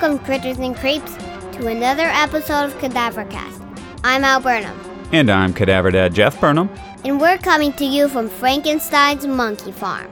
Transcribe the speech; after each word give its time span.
Welcome, 0.00 0.24
critters 0.24 0.58
and 0.58 0.76
creeps, 0.76 1.16
to 1.56 1.66
another 1.66 2.04
episode 2.04 2.66
of 2.66 2.74
Cadavercast. 2.78 3.80
I'm 4.04 4.22
Al 4.22 4.38
Burnham, 4.40 4.78
And 5.10 5.28
I'm 5.28 5.52
Cadaver 5.52 5.90
Dad 5.90 6.14
Jeff 6.14 6.40
Burnham. 6.40 6.70
and 7.04 7.20
we're 7.20 7.36
coming 7.38 7.72
to 7.72 7.84
you 7.84 8.08
from 8.08 8.28
Frankenstein's 8.28 9.26
Monkey 9.26 9.72
Farm. 9.72 10.08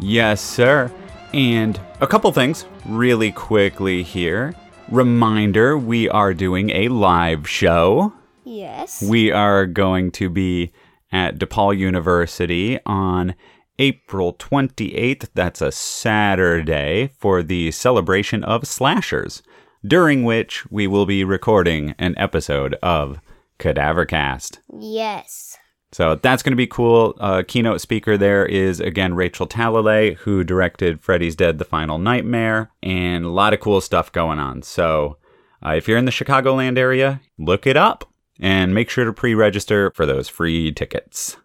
Yes, 0.00 0.42
sir. 0.42 0.92
And 1.32 1.80
a 2.02 2.06
couple 2.06 2.30
things 2.30 2.66
really 2.84 3.32
quickly 3.32 4.02
here. 4.02 4.54
Reminder 4.90 5.78
we 5.78 6.10
are 6.10 6.34
doing 6.34 6.68
a 6.68 6.88
live 6.88 7.48
show. 7.48 8.12
Yes. 8.44 9.02
We 9.02 9.32
are 9.32 9.64
going 9.64 10.10
to 10.12 10.28
be 10.28 10.72
at 11.10 11.38
DePaul 11.38 11.74
University 11.78 12.78
on 12.84 13.34
April 13.78 14.34
28th. 14.34 15.28
That's 15.34 15.60
a 15.60 15.72
Saturday 15.72 17.10
for 17.18 17.42
the 17.42 17.70
celebration 17.70 18.44
of 18.44 18.66
slashers, 18.66 19.42
during 19.86 20.24
which 20.24 20.64
we 20.70 20.86
will 20.86 21.06
be 21.06 21.24
recording 21.24 21.94
an 21.98 22.14
episode 22.16 22.74
of 22.82 23.20
Cadavercast. 23.58 24.58
Yes. 24.78 25.56
So 25.92 26.16
that's 26.16 26.42
going 26.42 26.52
to 26.52 26.56
be 26.56 26.66
cool. 26.66 27.14
Uh, 27.18 27.42
keynote 27.46 27.80
speaker 27.80 28.18
there 28.18 28.44
is 28.44 28.80
again 28.80 29.14
Rachel 29.14 29.46
Talalay, 29.46 30.16
who 30.16 30.44
directed 30.44 31.00
Freddy's 31.00 31.36
Dead: 31.36 31.58
The 31.58 31.64
Final 31.64 31.98
Nightmare, 31.98 32.70
and 32.82 33.24
a 33.24 33.30
lot 33.30 33.54
of 33.54 33.60
cool 33.60 33.80
stuff 33.80 34.12
going 34.12 34.38
on. 34.38 34.62
So 34.62 35.16
uh, 35.64 35.70
if 35.70 35.88
you're 35.88 35.98
in 35.98 36.04
the 36.04 36.10
Chicagoland 36.10 36.76
area, 36.76 37.20
look 37.38 37.66
it 37.66 37.76
up 37.76 38.10
and 38.38 38.74
make 38.74 38.90
sure 38.90 39.04
to 39.04 39.12
pre-register 39.12 39.90
for 39.94 40.04
those 40.04 40.28
free 40.28 40.72
tickets. 40.72 41.36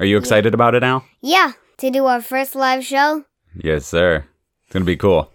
Are 0.00 0.06
you 0.06 0.16
excited 0.16 0.54
about 0.54 0.74
it, 0.74 0.82
Al? 0.82 1.04
Yeah, 1.20 1.52
to 1.76 1.90
do 1.90 2.06
our 2.06 2.22
first 2.22 2.54
live 2.54 2.82
show. 2.82 3.26
Yes, 3.54 3.84
sir. 3.84 4.24
It's 4.64 4.72
going 4.72 4.82
to 4.82 4.86
be 4.86 4.96
cool. 4.96 5.30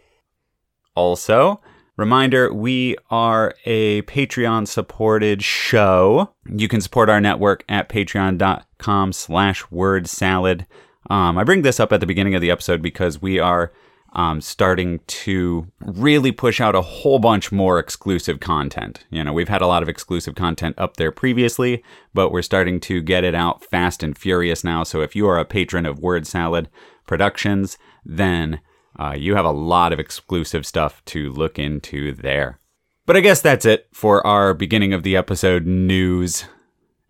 Also, 0.96 1.62
reminder 1.98 2.52
we 2.52 2.96
are 3.12 3.54
a 3.66 4.02
Patreon 4.04 4.68
supported 4.68 5.44
show. 5.44 6.34
You 6.50 6.68
can 6.68 6.82
support 6.82 7.12
our 7.12 7.22
network 7.22 7.64
at 7.70 7.90
patreon.com 7.90 9.14
slash 9.14 9.70
word 9.70 10.08
salad. 10.08 10.66
Um, 11.12 11.38
I 11.38 11.44
bring 11.44 11.62
this 11.62 11.80
up 11.80 11.94
at 11.94 12.00
the 12.00 12.08
beginning 12.08 12.34
of 12.34 12.42
the 12.42 12.50
episode 12.50 12.82
because 12.82 13.22
we 13.22 13.38
are 13.38 13.72
um, 14.16 14.40
starting 14.40 15.02
to 15.08 15.68
really 15.82 16.32
push 16.32 16.62
out 16.62 16.74
a 16.74 16.82
whole 16.82 17.20
bunch 17.20 17.52
more 17.52 17.78
exclusive 17.78 18.40
content. 18.40 19.06
You 19.10 19.24
know, 19.24 19.34
we've 19.34 19.50
had 19.50 19.62
a 19.62 19.68
lot 19.68 19.84
of 19.84 19.90
exclusive 19.90 20.36
content 20.36 20.76
up 20.78 20.96
there 20.96 21.12
previously, 21.12 21.84
but 22.14 22.32
we're 22.32 22.42
starting 22.42 22.80
to 22.82 23.02
get 23.02 23.26
it 23.26 23.36
out 23.36 23.64
fast 23.66 24.02
and 24.02 24.18
furious 24.18 24.64
now. 24.64 24.84
So 24.84 25.02
if 25.02 25.16
you 25.16 25.28
are 25.28 25.38
a 25.38 25.46
patron 25.46 25.86
of 25.86 26.00
Word 26.00 26.26
Salad 26.26 26.70
Productions, 27.06 27.78
then 28.06 28.62
uh, 28.98 29.16
you 29.18 29.36
have 29.36 29.46
a 29.46 29.52
lot 29.52 29.92
of 29.92 30.00
exclusive 30.00 30.66
stuff 30.66 31.04
to 31.06 31.32
look 31.34 31.60
into 31.60 32.14
there. 32.14 32.60
But 33.06 33.18
I 33.18 33.20
guess 33.20 33.42
that's 33.42 33.66
it 33.66 33.88
for 33.92 34.26
our 34.26 34.54
beginning 34.54 34.94
of 34.94 35.04
the 35.04 35.18
episode 35.18 35.66
news. 35.66 36.46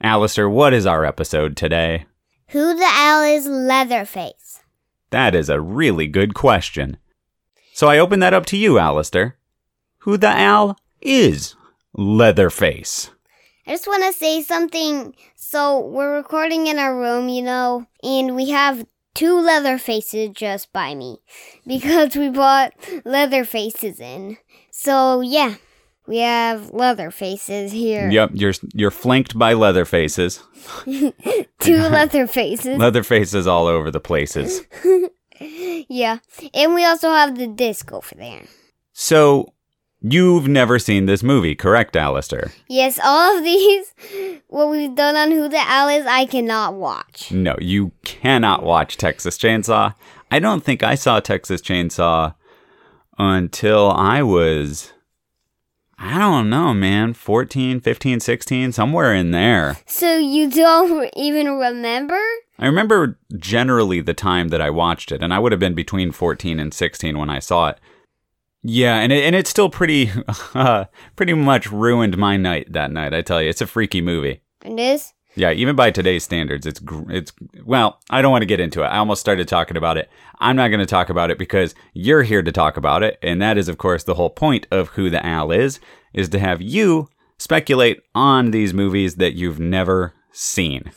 Alistair, 0.01 0.49
what 0.49 0.73
is 0.73 0.87
our 0.87 1.05
episode 1.05 1.55
today? 1.55 2.07
Who 2.49 2.75
the 2.75 2.91
L 2.97 3.23
is 3.23 3.45
Leatherface? 3.45 4.44
That 5.11 5.35
is 5.35 5.49
a 5.49 5.61
really 5.61 6.07
good 6.07 6.33
question. 6.33 6.97
So 7.73 7.87
I 7.87 7.99
open 7.99 8.19
that 8.19 8.33
up 8.33 8.45
to 8.47 8.57
you, 8.57 8.79
Alistair. 8.79 9.37
Who 9.99 10.17
the 10.17 10.29
Al 10.29 10.77
is 11.01 11.55
Leatherface? 11.93 13.11
I 13.67 13.71
just 13.71 13.87
want 13.87 14.03
to 14.03 14.13
say 14.13 14.43
something. 14.43 15.15
So, 15.35 15.79
we're 15.79 16.15
recording 16.15 16.67
in 16.67 16.77
our 16.77 16.95
room, 16.95 17.29
you 17.29 17.41
know, 17.41 17.87
and 18.03 18.35
we 18.35 18.51
have 18.51 18.85
two 19.15 19.39
leather 19.39 19.79
faces 19.79 20.29
just 20.33 20.71
by 20.71 20.93
me 20.93 21.17
because 21.67 22.15
we 22.15 22.29
bought 22.29 22.73
leather 23.03 23.43
faces 23.43 23.99
in. 23.99 24.37
So, 24.69 25.21
yeah, 25.21 25.55
we 26.07 26.19
have 26.19 26.71
leather 26.71 27.11
faces 27.11 27.71
here. 27.71 28.09
Yep, 28.09 28.31
you're 28.33 28.53
you're 28.73 28.91
flanked 28.91 29.37
by 29.37 29.53
Leatherfaces. 29.53 30.41
Two 31.59 31.77
leather 31.77 32.27
faces. 32.27 32.65
Leatherfaces 32.79 33.47
all 33.47 33.67
over 33.67 33.89
the 33.89 33.99
places. 33.99 34.61
yeah. 35.39 36.19
And 36.53 36.73
we 36.73 36.85
also 36.85 37.09
have 37.09 37.37
the 37.37 37.47
disc 37.47 37.91
over 37.91 38.15
there. 38.15 38.43
So 38.93 39.53
you've 40.01 40.47
never 40.47 40.77
seen 40.79 41.05
this 41.05 41.23
movie, 41.23 41.55
correct, 41.55 41.95
Alistair? 41.95 42.51
Yes, 42.67 42.99
all 43.03 43.37
of 43.37 43.43
these, 43.43 43.93
what 44.47 44.69
we've 44.69 44.95
done 44.95 45.15
on 45.15 45.31
Who 45.31 45.49
the 45.49 45.57
is, 45.57 46.05
I 46.05 46.27
cannot 46.29 46.75
watch. 46.75 47.31
No, 47.31 47.55
you 47.59 47.91
cannot 48.03 48.63
watch 48.63 48.97
Texas 48.97 49.37
Chainsaw. 49.37 49.95
I 50.29 50.39
don't 50.39 50.63
think 50.63 50.83
I 50.83 50.95
saw 50.95 51.19
Texas 51.19 51.61
Chainsaw 51.61 52.35
until 53.17 53.91
I 53.91 54.21
was 54.21 54.93
I 55.97 56.19
don't 56.19 56.49
know, 56.49 56.73
man, 56.73 57.13
14, 57.13 57.79
15, 57.79 58.19
16, 58.19 58.71
somewhere 58.71 59.13
in 59.13 59.31
there. 59.31 59.77
So 59.85 60.17
you 60.17 60.49
don't 60.49 61.09
even 61.15 61.47
remember? 61.57 62.19
I 62.59 62.67
remember 62.67 63.17
generally 63.37 64.01
the 64.01 64.13
time 64.13 64.49
that 64.49 64.61
I 64.61 64.69
watched 64.69 65.11
it, 65.11 65.23
and 65.23 65.33
I 65.33 65.39
would 65.39 65.51
have 65.51 65.59
been 65.59 65.73
between 65.73 66.11
14 66.11 66.59
and 66.59 66.73
16 66.73 67.17
when 67.17 67.29
I 67.29 67.39
saw 67.39 67.69
it. 67.69 67.79
Yeah, 68.61 68.97
and 68.99 69.11
it, 69.11 69.23
and 69.23 69.35
it's 69.35 69.49
still 69.49 69.69
pretty, 69.69 70.11
uh, 70.53 70.85
pretty 71.15 71.33
much 71.33 71.71
ruined 71.71 72.17
my 72.17 72.35
night 72.37 72.73
that 72.73 72.91
night. 72.91 73.13
I 73.13 73.21
tell 73.21 73.41
you, 73.41 73.49
it's 73.49 73.61
a 73.61 73.67
freaky 73.67 74.01
movie. 74.01 74.41
It 74.63 74.79
is? 74.79 75.13
Yeah, 75.35 75.51
even 75.51 75.75
by 75.75 75.91
today's 75.91 76.23
standards, 76.23 76.65
it's 76.65 76.81
it's 77.09 77.33
well. 77.63 77.99
I 78.09 78.21
don't 78.21 78.31
want 78.31 78.41
to 78.43 78.47
get 78.47 78.59
into 78.59 78.81
it. 78.83 78.87
I 78.87 78.97
almost 78.97 79.21
started 79.21 79.47
talking 79.47 79.77
about 79.77 79.97
it. 79.97 80.09
I'm 80.39 80.55
not 80.55 80.69
going 80.69 80.79
to 80.79 80.85
talk 80.85 81.09
about 81.09 81.31
it 81.31 81.37
because 81.37 81.75
you're 81.93 82.23
here 82.23 82.41
to 82.41 82.51
talk 82.51 82.77
about 82.77 83.03
it, 83.03 83.19
and 83.21 83.41
that 83.41 83.57
is, 83.57 83.67
of 83.67 83.77
course, 83.77 84.03
the 84.03 84.15
whole 84.15 84.29
point 84.29 84.67
of 84.71 84.89
who 84.89 85.09
the 85.09 85.25
Al 85.25 85.51
is, 85.51 85.79
is 86.13 86.29
to 86.29 86.39
have 86.39 86.61
you 86.61 87.09
speculate 87.37 88.01
on 88.13 88.51
these 88.51 88.73
movies 88.73 89.15
that 89.15 89.33
you've 89.33 89.59
never 89.59 90.13
seen. 90.31 90.91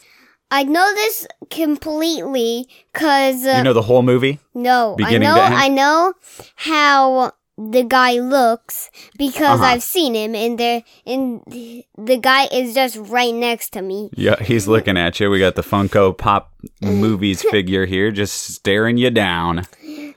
I 0.51 0.63
know 0.63 0.95
this 0.95 1.27
completely 1.51 2.67
because 2.93 3.45
uh, 3.45 3.55
You 3.59 3.65
know 3.65 3.75
the 3.75 3.83
whole 3.83 4.03
movie. 4.03 4.39
no, 4.55 4.97
I 5.05 5.19
know? 5.19 5.35
I 5.41 5.69
know 5.69 6.15
how 6.57 7.33
the 7.59 7.83
guy 7.83 8.21
looks 8.21 8.89
because 9.19 9.59
Uh-huh. 9.61 9.65
I've 9.65 9.83
seen 9.83 10.15
him 10.15 10.35
and 10.37 10.57
there 10.59 10.85
and 11.05 11.43
the 11.47 12.17
guy 12.17 12.47
is 12.53 12.73
just 12.75 12.97
right 12.97 13.35
next 13.35 13.71
to 13.71 13.83
me. 13.83 14.11
Yeah, 14.15 14.41
he's 14.43 14.69
looking 14.69 14.97
at 14.97 15.19
you. 15.19 15.29
We 15.29 15.41
got 15.41 15.57
the 15.57 15.63
Funko 15.63 16.17
Pop 16.17 16.53
movies 16.81 17.43
figure 17.51 17.85
here, 17.87 18.11
just 18.13 18.35
staring 18.55 18.97
you 18.97 19.11
down. 19.11 19.67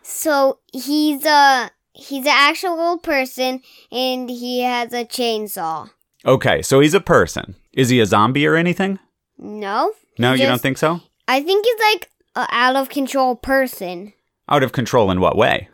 So 0.03 0.59
he's 0.72 1.25
a 1.25 1.72
he's 1.94 2.25
an 2.25 2.34
actual 2.35 2.97
person 3.00 3.62
and 3.91 4.29
he 4.29 4.62
has 4.62 4.94
a 4.94 5.03
chainsaw. 5.06 5.90
Okay, 6.25 6.62
so 6.62 6.79
he's 6.79 6.94
a 6.94 7.02
person. 7.02 7.56
Is 7.73 7.90
he 7.90 8.00
a 8.00 8.06
zombie 8.06 8.46
or 8.46 8.56
anything? 8.56 9.00
No, 9.40 9.94
No, 10.19 10.34
He 10.34 10.41
you 10.44 10.47
don't 10.47 10.62
think 10.62 10.78
so? 10.78 11.02
I 11.28 11.41
think 11.41 11.66
he's 11.66 11.79
like 11.91 12.09
a 12.35 12.47
out 12.52 12.75
of 12.75 12.90
control 12.90 13.35
person, 13.35 14.13
Out 14.47 14.62
of 14.62 14.72
control 14.72 15.09
in 15.09 15.19
what 15.19 15.35
way? 15.35 15.68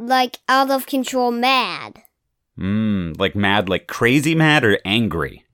Like 0.00 0.38
out 0.48 0.70
of 0.70 0.86
control 0.86 1.30
mad, 1.30 2.02
Mmm, 2.58 3.18
like 3.18 3.34
mad, 3.36 3.68
like 3.68 3.86
crazy 3.86 4.34
mad 4.34 4.64
or 4.64 4.78
angry? 4.84 5.44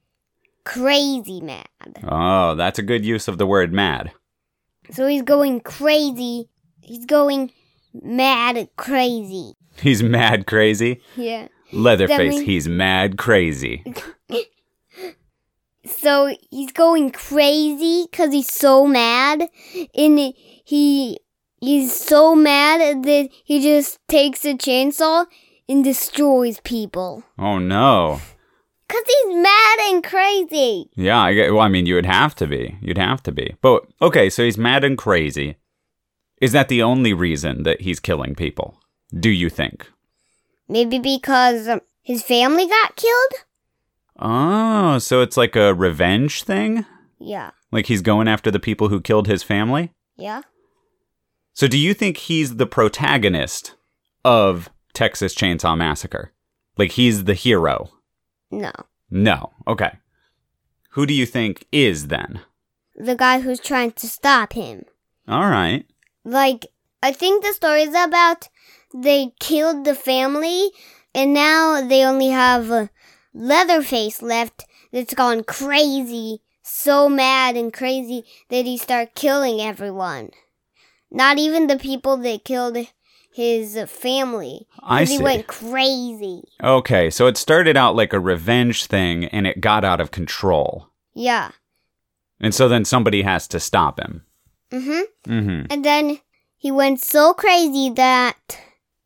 crazy 0.65 1.41
mad. 1.41 1.67
Oh, 2.03 2.55
that's 2.57 2.79
a 2.79 2.83
good 2.83 3.05
use 3.05 3.29
of 3.29 3.39
the 3.39 3.47
word 3.47 3.73
mad. 3.73 4.11
So 4.91 5.07
he's 5.07 5.23
going 5.23 5.61
crazy. 5.61 6.49
He's 6.81 7.07
going 7.07 7.53
mad 7.95 8.69
crazy. 8.77 9.55
He's 9.81 10.03
mad 10.03 10.47
crazy. 10.47 11.01
Yeah. 11.17 11.49
Leatherface, 11.73 12.41
he's 12.41 12.69
mad 12.69 13.17
crazy. 13.19 13.85
So 15.89 16.35
he's 16.51 16.73
going 16.73 17.13
crazy 17.13 18.09
because 18.11 18.33
he's 18.33 18.53
so 18.53 18.89
mad, 18.89 19.49
and 19.95 20.19
he 20.65 21.21
he's 21.67 21.95
so 21.95 22.35
mad 22.35 23.03
that 23.03 23.29
he 23.45 23.61
just 23.61 23.99
takes 24.09 24.45
a 24.45 24.55
chainsaw 24.55 25.27
and 25.69 25.83
destroys 25.83 26.61
people. 26.61 27.25
Oh 27.39 27.59
no. 27.59 28.21
Cause 28.89 29.03
he's 29.05 29.35
mad 29.35 29.79
and 29.89 30.05
crazy. 30.05 30.89
Yeah, 30.95 31.19
I 31.19 31.35
get, 31.35 31.53
well, 31.53 31.63
I 31.63 31.69
mean, 31.69 31.87
you 31.87 31.97
would 31.97 32.07
have 32.07 32.37
to 32.37 32.47
be. 32.47 32.79
You'd 32.81 32.99
have 32.99 33.21
to 33.25 33.33
be. 33.33 33.57
But 33.61 33.85
okay, 34.01 34.31
so 34.31 34.45
he's 34.45 34.57
mad 34.57 34.85
and 34.85 34.97
crazy. 34.97 35.57
Is 36.41 36.53
that 36.53 36.69
the 36.69 36.83
only 36.83 37.13
reason 37.13 37.65
that 37.65 37.81
he's 37.81 37.99
killing 37.99 38.37
people? 38.37 38.79
Do 39.13 39.29
you 39.29 39.51
think? 39.51 39.91
Maybe 40.69 41.01
because 41.01 41.67
um, 41.67 41.81
his 42.03 42.23
family 42.23 42.69
got 42.69 42.95
killed. 42.95 43.33
Oh, 44.21 44.99
so 44.99 45.21
it's 45.21 45.37
like 45.37 45.57
a 45.57 45.75
revenge 45.75 46.45
thing? 46.45 46.87
Yeah. 47.19 47.51
Like 47.73 47.87
he's 47.87 48.03
going 48.03 48.29
after 48.29 48.53
the 48.53 48.61
people 48.61 48.89
who 48.89 49.01
killed 49.01 49.27
his 49.27 49.43
family? 49.43 49.93
Yeah. 50.17 50.43
So 51.57 51.67
do 51.67 51.79
you 51.79 51.95
think 51.95 52.19
he's 52.19 52.57
the 52.57 52.67
protagonist 52.67 53.77
of 54.27 54.69
Texas 54.93 55.35
Chainsaw 55.35 55.75
Massacre? 55.75 56.35
Like 56.77 56.93
he's 56.93 57.25
the 57.25 57.33
hero? 57.33 57.95
No. 58.51 58.73
No. 59.11 59.55
Okay. 59.67 59.93
Who 60.91 61.07
do 61.07 61.15
you 61.15 61.25
think 61.25 61.67
is 61.73 62.09
then? 62.09 62.43
The 62.95 63.17
guy 63.17 63.41
who's 63.41 63.59
trying 63.59 63.93
to 63.93 64.07
stop 64.07 64.53
him. 64.53 64.85
All 65.27 65.49
right. 65.49 65.87
Like, 66.27 66.67
I 67.03 67.13
think 67.13 67.43
the 67.43 67.55
story 67.55 67.85
is 67.85 67.95
about 67.97 68.51
they 68.95 69.33
killed 69.41 69.87
the 69.87 69.95
family 69.95 70.69
and 71.15 71.33
now 71.33 71.81
they 71.81 72.05
only 72.05 72.29
have 72.29 72.91
Leatherface 73.33 74.21
left 74.21 74.67
that's 74.93 75.15
gone 75.15 75.43
crazy, 75.43 76.43
so 76.63 77.09
mad 77.09 77.57
and 77.57 77.73
crazy 77.73 78.25
that 78.51 78.67
he 78.67 78.77
start 78.77 79.15
killing 79.15 79.63
everyone. 79.63 80.29
Not 81.11 81.39
even 81.39 81.67
the 81.67 81.79
people 81.79 82.17
that 82.19 82.45
killed 82.45 82.77
his 83.33 83.79
family. 83.87 84.67
I 84.83 85.05
see. 85.05 85.19
He 85.19 85.23
went 85.23 85.47
crazy. 85.47 86.43
Okay, 86.63 87.11
so 87.11 87.27
it 87.27 87.37
started 87.37 87.77
out 87.77 87.95
like 87.95 88.13
a 88.13 88.21
revenge 88.21 88.87
thing 88.87 89.27
and 89.27 89.47
it 89.47 89.61
got 89.61 89.85
out 89.85 90.01
of 90.01 90.11
control. 90.11 90.89
Yeah. 91.15 91.51
And 92.41 92.55
so 92.55 92.69
then 92.69 92.85
somebody 92.85 93.23
has 93.23 93.47
to 93.49 93.61
stop 93.61 94.01
him. 94.01 94.25
Mhm. 94.71 95.03
Mhm. 95.27 95.67
And 95.71 95.85
then 95.85 96.21
he 96.57 96.71
went 96.71 97.01
so 97.01 97.35
crazy 97.35 97.91
that 97.91 98.59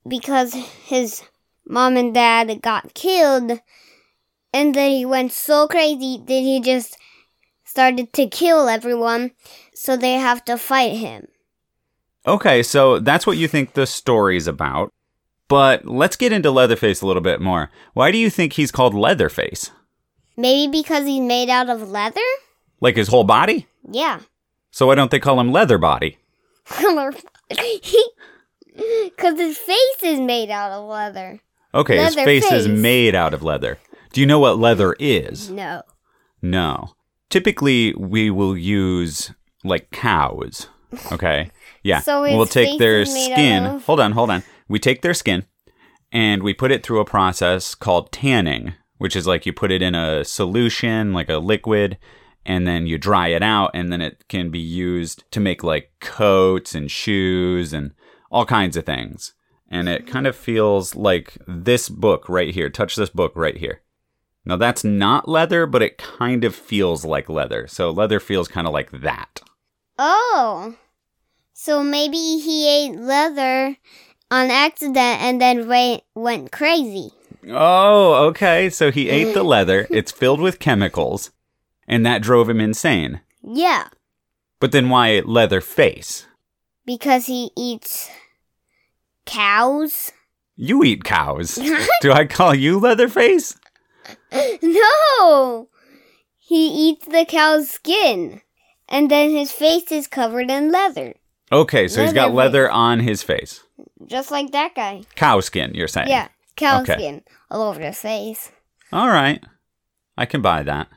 because 0.07 0.55
his 0.55 1.23
mom 1.67 1.97
and 1.97 2.15
dad 2.15 2.63
got 2.63 2.95
killed, 2.95 3.61
and 4.53 4.75
then 4.75 4.91
he 4.91 5.05
went 5.05 5.33
so 5.33 5.69
crazy 5.69 6.23
that 6.27 6.41
he 6.41 6.61
just 6.61 6.97
started 7.65 8.13
to 8.15 8.27
kill 8.27 8.69
everyone, 8.69 9.33
so 9.75 9.97
they 9.97 10.15
have 10.15 10.45
to 10.47 10.57
fight 10.57 10.95
him. 10.97 11.29
Okay, 12.31 12.63
so 12.63 13.01
that's 13.01 13.27
what 13.27 13.37
you 13.37 13.49
think 13.49 13.73
the 13.73 13.87
story's 13.87 14.47
about. 14.47 14.91
But 15.49 15.85
let's 15.85 16.15
get 16.15 16.33
into 16.33 16.53
Leatherface 16.53 17.03
a 17.03 17.07
little 17.07 17.23
bit 17.23 17.41
more. 17.41 17.71
Why 17.93 18.13
do 18.13 18.19
you 18.19 18.31
think 18.31 18.53
he's 18.53 18.71
called 18.71 18.95
Leatherface? 18.95 19.73
Maybe 20.37 20.71
because 20.81 21.07
he's 21.07 21.21
made 21.21 21.51
out 21.51 21.69
of 21.69 21.91
leather? 21.91 22.21
Like 22.81 22.97
his 22.97 23.09
whole 23.09 23.25
body? 23.25 23.67
Yeah. 23.91 24.21
So 24.71 24.87
why 24.87 24.95
don't 24.95 25.11
they 25.11 25.19
call 25.19 25.41
him 25.41 25.51
Leatherbody? 25.51 26.17
Because 26.69 27.15
his 29.39 29.59
face 29.59 30.03
is 30.05 30.21
made 30.21 30.51
out 30.51 30.71
of 30.71 30.89
leather. 30.89 31.41
Okay, 31.75 31.97
his 31.97 32.15
Leather 32.15 32.25
face, 32.27 32.53
is 32.53 32.69
made 32.69 33.15
out 33.17 33.35
of 33.35 33.43
leather. 33.43 33.79
Do 34.13 34.21
you 34.21 34.27
know 34.27 34.39
what 34.39 34.59
leather 34.59 34.95
is? 35.01 35.51
No. 35.51 35.83
No. 36.41 36.95
Typically, 37.29 37.93
we 37.95 38.31
will 38.31 38.57
use 38.57 39.33
like 39.65 39.91
cows. 39.91 40.69
Okay. 41.13 41.51
Yeah. 41.83 42.01
So 42.01 42.23
we'll 42.37 42.47
take 42.47 42.79
their 42.79 43.05
skin. 43.05 43.65
of- 43.65 43.85
Hold 43.87 44.01
on, 44.01 44.13
hold 44.13 44.31
on. 44.31 44.43
We 44.69 44.79
take 44.79 45.03
their 45.03 45.15
skin 45.15 45.45
and 46.13 46.43
we 46.43 46.53
put 46.55 46.71
it 46.73 46.83
through 46.83 47.01
a 47.01 47.05
process 47.05 47.75
called 47.75 48.13
tanning, 48.13 48.75
which 48.99 49.17
is 49.17 49.27
like 49.27 49.47
you 49.47 49.53
put 49.53 49.71
it 49.73 49.83
in 49.83 49.95
a 49.95 50.25
solution, 50.25 51.13
like 51.13 51.29
a 51.29 51.39
liquid, 51.39 51.99
and 52.45 52.67
then 52.67 52.87
you 52.87 52.99
dry 52.99 53.29
it 53.29 53.43
out, 53.43 53.71
and 53.75 53.93
then 53.93 54.01
it 54.01 54.25
can 54.29 54.51
be 54.51 54.59
used 54.59 55.25
to 55.31 55.41
make 55.41 55.63
like 55.63 55.93
coats 56.01 56.75
and 56.75 56.91
shoes 56.91 57.73
and 57.73 57.93
all 58.31 58.45
kinds 58.47 58.77
of 58.77 58.85
things. 58.87 59.35
And 59.69 59.89
it 59.89 60.07
kind 60.07 60.27
of 60.27 60.35
feels 60.35 60.97
like 60.97 61.37
this 61.47 61.89
book 61.89 62.29
right 62.29 62.53
here. 62.53 62.69
Touch 62.71 62.97
this 62.97 63.11
book 63.11 63.33
right 63.37 63.57
here. 63.57 63.83
Now 64.45 64.57
that's 64.57 64.83
not 64.83 65.29
leather, 65.29 65.65
but 65.67 65.83
it 65.83 65.99
kind 65.99 66.45
of 66.45 66.55
feels 66.55 67.05
like 67.05 67.29
leather. 67.29 67.67
So 67.69 67.91
leather 67.91 68.19
feels 68.21 68.49
kind 68.49 68.67
of 68.67 68.73
like 68.73 68.91
that. 68.91 69.43
Oh. 69.99 70.75
So 71.53 71.83
maybe 71.83 72.17
he 72.17 72.69
ate 72.69 72.97
leather 72.97 73.77
on 74.31 74.51
accident 74.51 75.23
and 75.23 75.41
then 75.41 75.69
wa- 75.69 76.01
went 76.15 76.53
crazy. 76.53 77.11
Oh, 77.49 78.27
okay. 78.29 78.71
So 78.71 78.91
he 78.91 79.09
ate 79.11 79.35
the 79.35 79.45
mm. 79.45 79.47
leather. 79.47 79.87
It's 79.91 80.13
filled 80.13 80.41
with 80.41 80.59
chemicals, 80.59 81.31
and 81.89 82.05
that 82.07 82.23
drove 82.23 82.49
him 82.49 82.61
insane. 82.61 83.21
Yeah, 83.43 83.89
But 84.61 84.73
then 84.73 84.91
why 84.91 85.21
leather 85.25 85.61
face? 85.61 86.27
because 86.85 87.27
he 87.27 87.51
eats 87.57 88.11
cows. 89.27 90.11
You 90.57 90.83
eat 90.83 91.05
cows. 91.05 91.55
Do 92.03 92.13
I 92.13 92.27
call 92.27 92.55
you 92.55 92.81
Leatherface? 92.81 93.57
no! 94.63 95.69
He 96.37 96.89
eats 96.89 97.07
the 97.07 97.25
cow's 97.25 97.71
skin. 97.71 98.41
And 98.89 99.09
then 99.09 99.31
his 99.31 99.53
face 99.53 99.93
is 99.93 100.09
covered 100.09 100.51
in 100.51 100.73
leather. 100.73 101.15
Okay, 101.53 101.89
so 101.89 102.03
he's 102.03 102.13
got 102.13 102.33
leather 102.35 102.71
on 102.71 103.01
his 103.01 103.23
face. 103.23 103.65
Just 104.07 104.31
like 104.31 104.53
that 104.53 104.75
guy. 104.75 105.03
Cow 105.17 105.41
skin, 105.41 105.73
you're 105.75 105.89
saying? 105.89 106.09
Yeah, 106.09 106.29
cow 106.57 106.83
Okay. 106.83 106.95
skin 106.95 107.23
all 107.51 107.63
over 107.63 107.81
his 107.81 108.01
face. 108.01 108.53
All 108.93 109.09
right. 109.09 109.43
I 110.17 110.27
can 110.27 110.43
buy 110.43 110.63
that. 110.63 110.89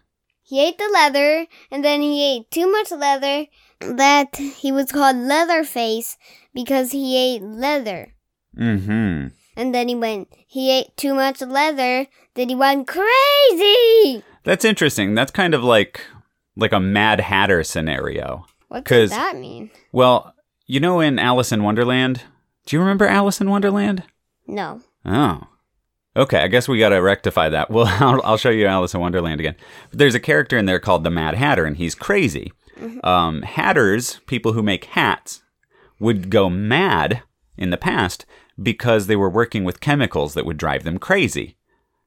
He 0.44 0.66
ate 0.66 0.78
the 0.78 0.90
leather, 0.94 1.48
and 1.72 1.84
then 1.84 2.02
he 2.02 2.36
ate 2.36 2.52
too 2.52 2.72
much 2.72 2.92
leather 2.92 3.48
that 3.80 4.36
he 4.36 4.72
was 4.72 4.92
called 4.92 5.16
Leatherface 5.16 6.18
because 6.54 6.92
he 6.92 7.18
ate 7.18 7.42
leather. 7.42 8.14
Mm 8.58 8.86
hmm. 8.86 9.28
And 9.56 9.74
then 9.74 9.88
he 9.88 9.96
went, 9.96 10.30
he 10.48 10.72
ate 10.72 10.96
too 10.98 11.14
much 11.14 11.42
leather 11.42 12.08
that 12.36 12.50
he 12.50 12.56
went 12.56 12.88
crazy. 12.88 14.24
That's 14.44 14.66
interesting. 14.66 15.16
That's 15.16 15.32
kind 15.32 15.54
of 15.54 15.64
like 15.64 16.02
like 16.56 16.74
a 16.74 16.80
Mad 16.80 17.20
Hatter 17.22 17.64
scenario. 17.64 18.46
What 18.68 18.86
does 18.86 19.12
that 19.12 19.38
mean? 19.38 19.70
Well, 19.92 20.33
you 20.66 20.80
know 20.80 21.00
in 21.00 21.20
Alice 21.20 21.52
in 21.52 21.64
Wonderland? 21.64 22.24
Do 22.66 22.76
you 22.76 22.80
remember 22.80 23.06
Alice 23.06 23.42
in 23.42 23.50
Wonderland? 23.50 24.04
No. 24.48 24.82
Oh. 25.06 25.42
Okay, 26.16 26.40
I 26.40 26.48
guess 26.48 26.68
we 26.68 26.80
got 26.80 26.90
to 26.90 26.98
rectify 26.98 27.50
that. 27.50 27.70
Well, 27.72 27.88
I'll, 28.00 28.22
I'll 28.24 28.38
show 28.38 28.50
you 28.50 28.66
Alice 28.66 28.94
in 28.94 29.00
Wonderland 29.00 29.40
again. 29.40 29.56
But 29.90 30.00
there's 30.00 30.16
a 30.16 30.20
character 30.20 30.58
in 30.58 30.66
there 30.66 30.80
called 30.80 31.04
the 31.04 31.10
Mad 31.10 31.36
Hatter, 31.36 31.66
and 31.66 31.78
he's 31.78 31.96
crazy. 31.96 32.52
Um, 33.04 33.44
hatters, 33.44 34.20
people 34.26 34.54
who 34.54 34.64
make 34.64 34.86
hats, 34.86 35.42
would 36.00 36.30
go 36.30 36.50
mad 36.50 37.24
in 37.58 37.70
the 37.70 37.78
past 37.78 38.26
because 38.62 39.08
they 39.08 39.16
were 39.16 39.30
working 39.30 39.64
with 39.64 39.80
chemicals 39.80 40.34
that 40.34 40.46
would 40.46 40.58
drive 40.58 40.84
them 40.84 40.98
crazy. 40.98 41.56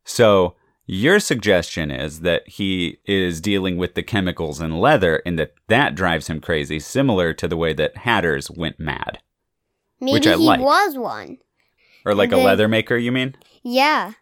So, 0.04 0.54
your 0.86 1.18
suggestion 1.20 1.90
is 1.90 2.20
that 2.20 2.46
he 2.48 2.98
is 3.04 3.40
dealing 3.40 3.76
with 3.76 3.94
the 3.94 4.02
chemicals 4.02 4.60
in 4.60 4.78
leather 4.78 5.22
and 5.26 5.38
that 5.38 5.54
that 5.68 5.94
drives 5.94 6.28
him 6.28 6.40
crazy, 6.40 6.78
similar 6.78 7.32
to 7.34 7.48
the 7.48 7.56
way 7.56 7.72
that 7.74 7.96
hatters 7.98 8.50
went 8.50 8.78
mad. 8.78 9.18
Maybe 10.00 10.12
Which 10.12 10.26
I 10.26 10.36
he 10.36 10.44
like. 10.44 10.60
was 10.60 10.96
one. 10.96 11.38
Or 12.04 12.14
like 12.14 12.30
a 12.32 12.36
Then- 12.36 12.44
leather 12.44 12.68
maker, 12.68 12.96
you 12.96 13.10
mean? 13.12 13.34
Yeah. 13.62 14.12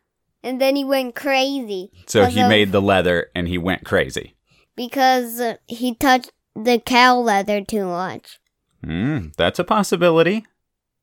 And 0.42 0.60
then 0.60 0.76
he 0.76 0.84
went 0.84 1.14
crazy. 1.14 1.90
So 2.06 2.26
he 2.26 2.40
of- 2.40 2.48
made 2.48 2.72
the 2.72 2.80
leather 2.82 3.30
and 3.34 3.48
he 3.48 3.58
went 3.58 3.84
crazy. 3.84 4.34
Because 4.76 5.40
uh, 5.40 5.56
he 5.66 5.94
touched 5.94 6.32
the 6.56 6.78
cow 6.78 7.18
leather 7.18 7.62
too 7.62 7.86
much. 7.86 8.38
Mm, 8.84 9.34
that's 9.36 9.58
a 9.58 9.64
possibility. 9.64 10.44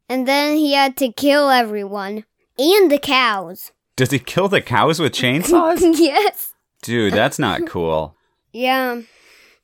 And 0.10 0.28
then 0.28 0.58
he 0.58 0.74
had 0.74 0.98
to 0.98 1.12
kill 1.12 1.50
everyone. 1.50 2.26
And 2.58 2.92
the 2.92 2.98
cows. 3.00 3.72
Does 4.02 4.10
he 4.10 4.18
kill 4.18 4.48
the 4.48 4.62
cows 4.62 5.00
with 5.00 5.14
chainsaws? 5.14 5.80
yes. 6.00 6.54
Dude, 6.82 7.14
that's 7.14 7.38
not 7.38 7.68
cool. 7.68 8.16
Yeah. 8.52 9.02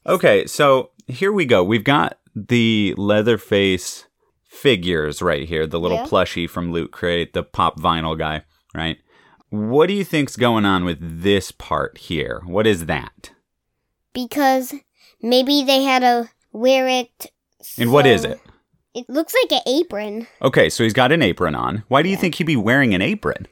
Okay, 0.05 0.45
so 0.45 0.91
here 1.07 1.31
we 1.31 1.43
go. 1.43 1.63
We've 1.63 1.83
got 1.83 2.19
the 2.35 2.93
Leatherface 2.99 4.05
figures 4.47 5.23
right 5.23 5.47
here, 5.49 5.65
the 5.65 5.79
little 5.79 5.97
Yeah. 5.97 6.05
plushie 6.05 6.47
from 6.47 6.71
Loot 6.71 6.91
Crate, 6.91 7.33
the 7.33 7.41
pop 7.41 7.79
vinyl 7.79 8.15
guy, 8.15 8.43
right? 8.75 8.99
What 9.49 9.87
do 9.87 9.93
you 9.93 10.03
think's 10.03 10.35
going 10.35 10.65
on 10.65 10.85
with 10.85 10.99
this 11.01 11.51
part 11.51 11.97
here? 11.97 12.43
What 12.45 12.67
is 12.67 12.85
that? 12.85 13.31
Because 14.13 14.75
maybe 15.19 15.63
they 15.63 15.81
had 15.81 16.03
to 16.03 16.29
wear 16.51 16.87
it. 16.87 17.31
And 17.79 17.91
what 17.91 18.05
is 18.05 18.23
it? 18.23 18.39
It 18.93 19.09
looks 19.09 19.33
like 19.43 19.51
an 19.51 19.63
apron. 19.65 20.27
Okay, 20.43 20.69
so 20.69 20.83
he's 20.83 20.93
got 20.93 21.11
an 21.11 21.23
apron 21.23 21.55
on. 21.55 21.81
Why 21.87 22.03
do 22.03 22.09
you 22.09 22.15
think 22.17 22.35
he'd 22.35 22.43
be 22.43 22.55
wearing 22.55 22.93
an 22.93 23.01
apron? 23.01 23.47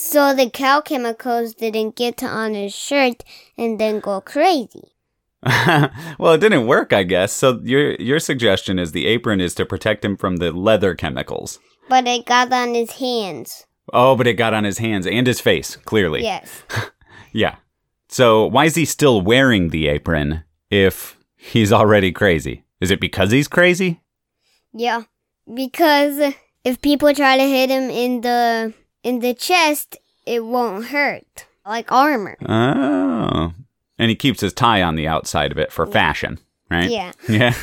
So 0.00 0.32
the 0.32 0.48
cow 0.48 0.80
chemicals 0.80 1.54
didn't 1.54 1.96
get 1.96 2.22
on 2.22 2.54
his 2.54 2.72
shirt 2.72 3.24
and 3.56 3.80
then 3.80 3.98
go 3.98 4.20
crazy. 4.20 4.92
well, 5.42 6.34
it 6.34 6.40
didn't 6.40 6.68
work, 6.68 6.92
I 6.92 7.02
guess. 7.02 7.32
So 7.32 7.58
your 7.64 7.96
your 7.96 8.20
suggestion 8.20 8.78
is 8.78 8.92
the 8.92 9.06
apron 9.06 9.40
is 9.40 9.56
to 9.56 9.66
protect 9.66 10.04
him 10.04 10.16
from 10.16 10.36
the 10.36 10.52
leather 10.52 10.94
chemicals. 10.94 11.58
But 11.88 12.06
it 12.06 12.26
got 12.26 12.52
on 12.52 12.74
his 12.74 12.92
hands. 12.92 13.66
Oh, 13.92 14.14
but 14.14 14.28
it 14.28 14.34
got 14.34 14.54
on 14.54 14.62
his 14.62 14.78
hands 14.78 15.04
and 15.04 15.26
his 15.26 15.40
face, 15.40 15.74
clearly. 15.74 16.22
Yes. 16.22 16.62
Yeah. 17.32 17.56
So 18.08 18.46
why 18.46 18.64
is 18.64 18.74
he 18.74 18.86
still 18.86 19.20
wearing 19.20 19.68
the 19.68 19.88
apron 19.88 20.44
if 20.70 21.18
he's 21.36 21.72
already 21.72 22.10
crazy? 22.10 22.64
Is 22.80 22.90
it 22.90 23.00
because 23.00 23.32
he's 23.32 23.48
crazy? 23.48 24.00
Yeah. 24.72 25.02
Because 25.52 26.34
if 26.64 26.80
people 26.80 27.12
try 27.12 27.36
to 27.36 27.42
hit 27.42 27.68
him 27.68 27.90
in 27.90 28.22
the 28.22 28.72
in 29.08 29.20
the 29.20 29.32
chest, 29.32 29.96
it 30.26 30.44
won't 30.44 30.86
hurt. 30.86 31.46
Like 31.64 31.90
armor. 31.90 32.36
Oh. 32.46 33.54
And 33.98 34.10
he 34.10 34.14
keeps 34.14 34.40
his 34.42 34.52
tie 34.52 34.82
on 34.82 34.96
the 34.96 35.08
outside 35.08 35.50
of 35.50 35.58
it 35.58 35.72
for 35.72 35.86
fashion, 35.86 36.38
right? 36.70 36.90
Yeah. 36.90 37.12
Yeah. 37.28 37.54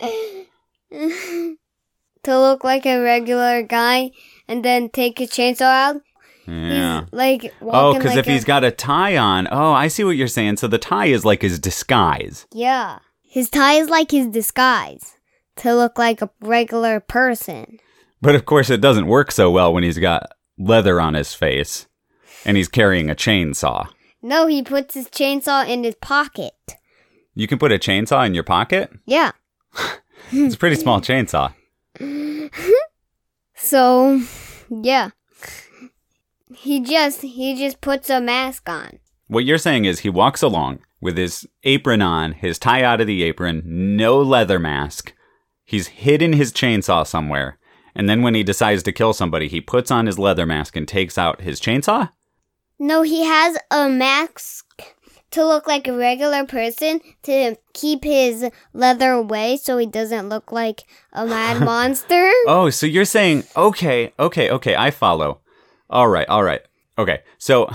To 2.24 2.38
look 2.38 2.62
like 2.62 2.86
a 2.86 3.00
regular 3.00 3.62
guy 3.62 4.12
and 4.46 4.64
then 4.64 4.90
take 4.90 5.18
his 5.18 5.30
chainsaw 5.30 5.62
out. 5.62 6.02
Yeah. 6.46 7.00
He's 7.00 7.12
like 7.12 7.52
Oh, 7.60 7.94
because 7.94 8.10
like 8.10 8.18
if 8.18 8.26
he's 8.26 8.44
got 8.44 8.62
a 8.62 8.70
tie 8.70 9.16
on, 9.16 9.48
oh, 9.50 9.72
I 9.72 9.88
see 9.88 10.04
what 10.04 10.16
you're 10.16 10.28
saying. 10.28 10.58
So 10.58 10.68
the 10.68 10.78
tie 10.78 11.06
is 11.06 11.24
like 11.24 11.42
his 11.42 11.58
disguise. 11.58 12.46
Yeah. 12.52 13.00
His 13.22 13.50
tie 13.50 13.74
is 13.74 13.88
like 13.90 14.12
his 14.12 14.28
disguise. 14.28 15.16
To 15.56 15.74
look 15.74 15.98
like 15.98 16.22
a 16.22 16.30
regular 16.40 17.00
person. 17.00 17.80
But 18.22 18.34
of 18.36 18.46
course, 18.46 18.70
it 18.70 18.80
doesn't 18.80 19.08
work 19.08 19.30
so 19.32 19.50
well 19.50 19.74
when 19.74 19.82
he's 19.82 19.98
got 19.98 20.30
leather 20.58 21.00
on 21.00 21.14
his 21.14 21.34
face 21.34 21.86
and 22.44 22.56
he's 22.56 22.68
carrying 22.68 23.10
a 23.10 23.14
chainsaw. 23.14 23.88
No, 24.22 24.46
he 24.46 24.62
puts 24.62 24.94
his 24.94 25.08
chainsaw 25.08 25.68
in 25.68 25.82
his 25.84 25.96
pocket. 25.96 26.54
You 27.34 27.48
can 27.48 27.58
put 27.58 27.72
a 27.72 27.78
chainsaw 27.78 28.24
in 28.24 28.34
your 28.34 28.44
pocket? 28.44 28.90
Yeah. 29.04 29.32
It's 30.34 30.54
a 30.54 30.58
pretty 30.58 30.76
small 30.76 31.02
chainsaw. 31.02 31.52
So, 33.54 34.20
yeah. 34.68 35.10
He 36.54 36.80
just 36.80 37.22
he 37.22 37.56
just 37.56 37.80
puts 37.80 38.10
a 38.10 38.20
mask 38.20 38.68
on. 38.68 38.98
What 39.28 39.44
you're 39.44 39.56
saying 39.56 39.84
is 39.84 40.00
he 40.00 40.10
walks 40.10 40.42
along 40.42 40.80
with 41.00 41.16
his 41.16 41.46
apron 41.64 42.02
on, 42.02 42.32
his 42.32 42.58
tie 42.58 42.82
out 42.82 43.00
of 43.00 43.06
the 43.06 43.22
apron, 43.22 43.62
no 43.64 44.20
leather 44.20 44.58
mask. 44.58 45.14
He's 45.64 45.86
hidden 45.86 46.32
his 46.32 46.52
chainsaw 46.52 47.06
somewhere. 47.06 47.58
And 47.94 48.08
then 48.08 48.22
when 48.22 48.34
he 48.34 48.42
decides 48.42 48.82
to 48.84 48.92
kill 48.92 49.12
somebody, 49.12 49.48
he 49.48 49.60
puts 49.60 49.90
on 49.90 50.06
his 50.06 50.18
leather 50.18 50.46
mask 50.46 50.76
and 50.76 50.88
takes 50.88 51.18
out 51.18 51.42
his 51.42 51.60
chainsaw? 51.60 52.10
No, 52.78 53.02
he 53.02 53.24
has 53.24 53.58
a 53.70 53.88
mask 53.88 54.66
to 55.32 55.44
look 55.44 55.66
like 55.66 55.88
a 55.88 55.96
regular 55.96 56.44
person 56.44 57.00
to 57.22 57.56
keep 57.72 58.04
his 58.04 58.50
leather 58.72 59.12
away 59.12 59.56
so 59.56 59.78
he 59.78 59.86
doesn't 59.86 60.28
look 60.28 60.52
like 60.52 60.82
a 61.12 61.26
mad 61.26 61.60
monster. 61.64 62.30
Oh, 62.46 62.70
so 62.70 62.86
you're 62.86 63.04
saying, 63.04 63.44
okay, 63.56 64.12
okay, 64.18 64.50
okay, 64.50 64.76
I 64.76 64.90
follow. 64.90 65.40
All 65.90 66.08
right, 66.08 66.28
all 66.28 66.42
right. 66.42 66.62
Okay, 66.98 67.20
so 67.38 67.70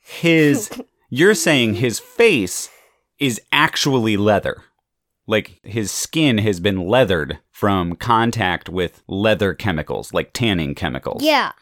his, 0.00 0.70
you're 1.10 1.34
saying 1.34 1.74
his 1.74 1.98
face 1.98 2.68
is 3.18 3.40
actually 3.50 4.16
leather. 4.16 4.62
Like 5.26 5.60
his 5.62 5.90
skin 5.90 6.38
has 6.38 6.60
been 6.60 6.86
leathered 6.86 7.38
from 7.50 7.96
contact 7.96 8.68
with 8.68 9.02
leather 9.08 9.54
chemicals, 9.54 10.12
like 10.12 10.32
tanning 10.32 10.74
chemicals. 10.74 11.22
Yeah. 11.22 11.52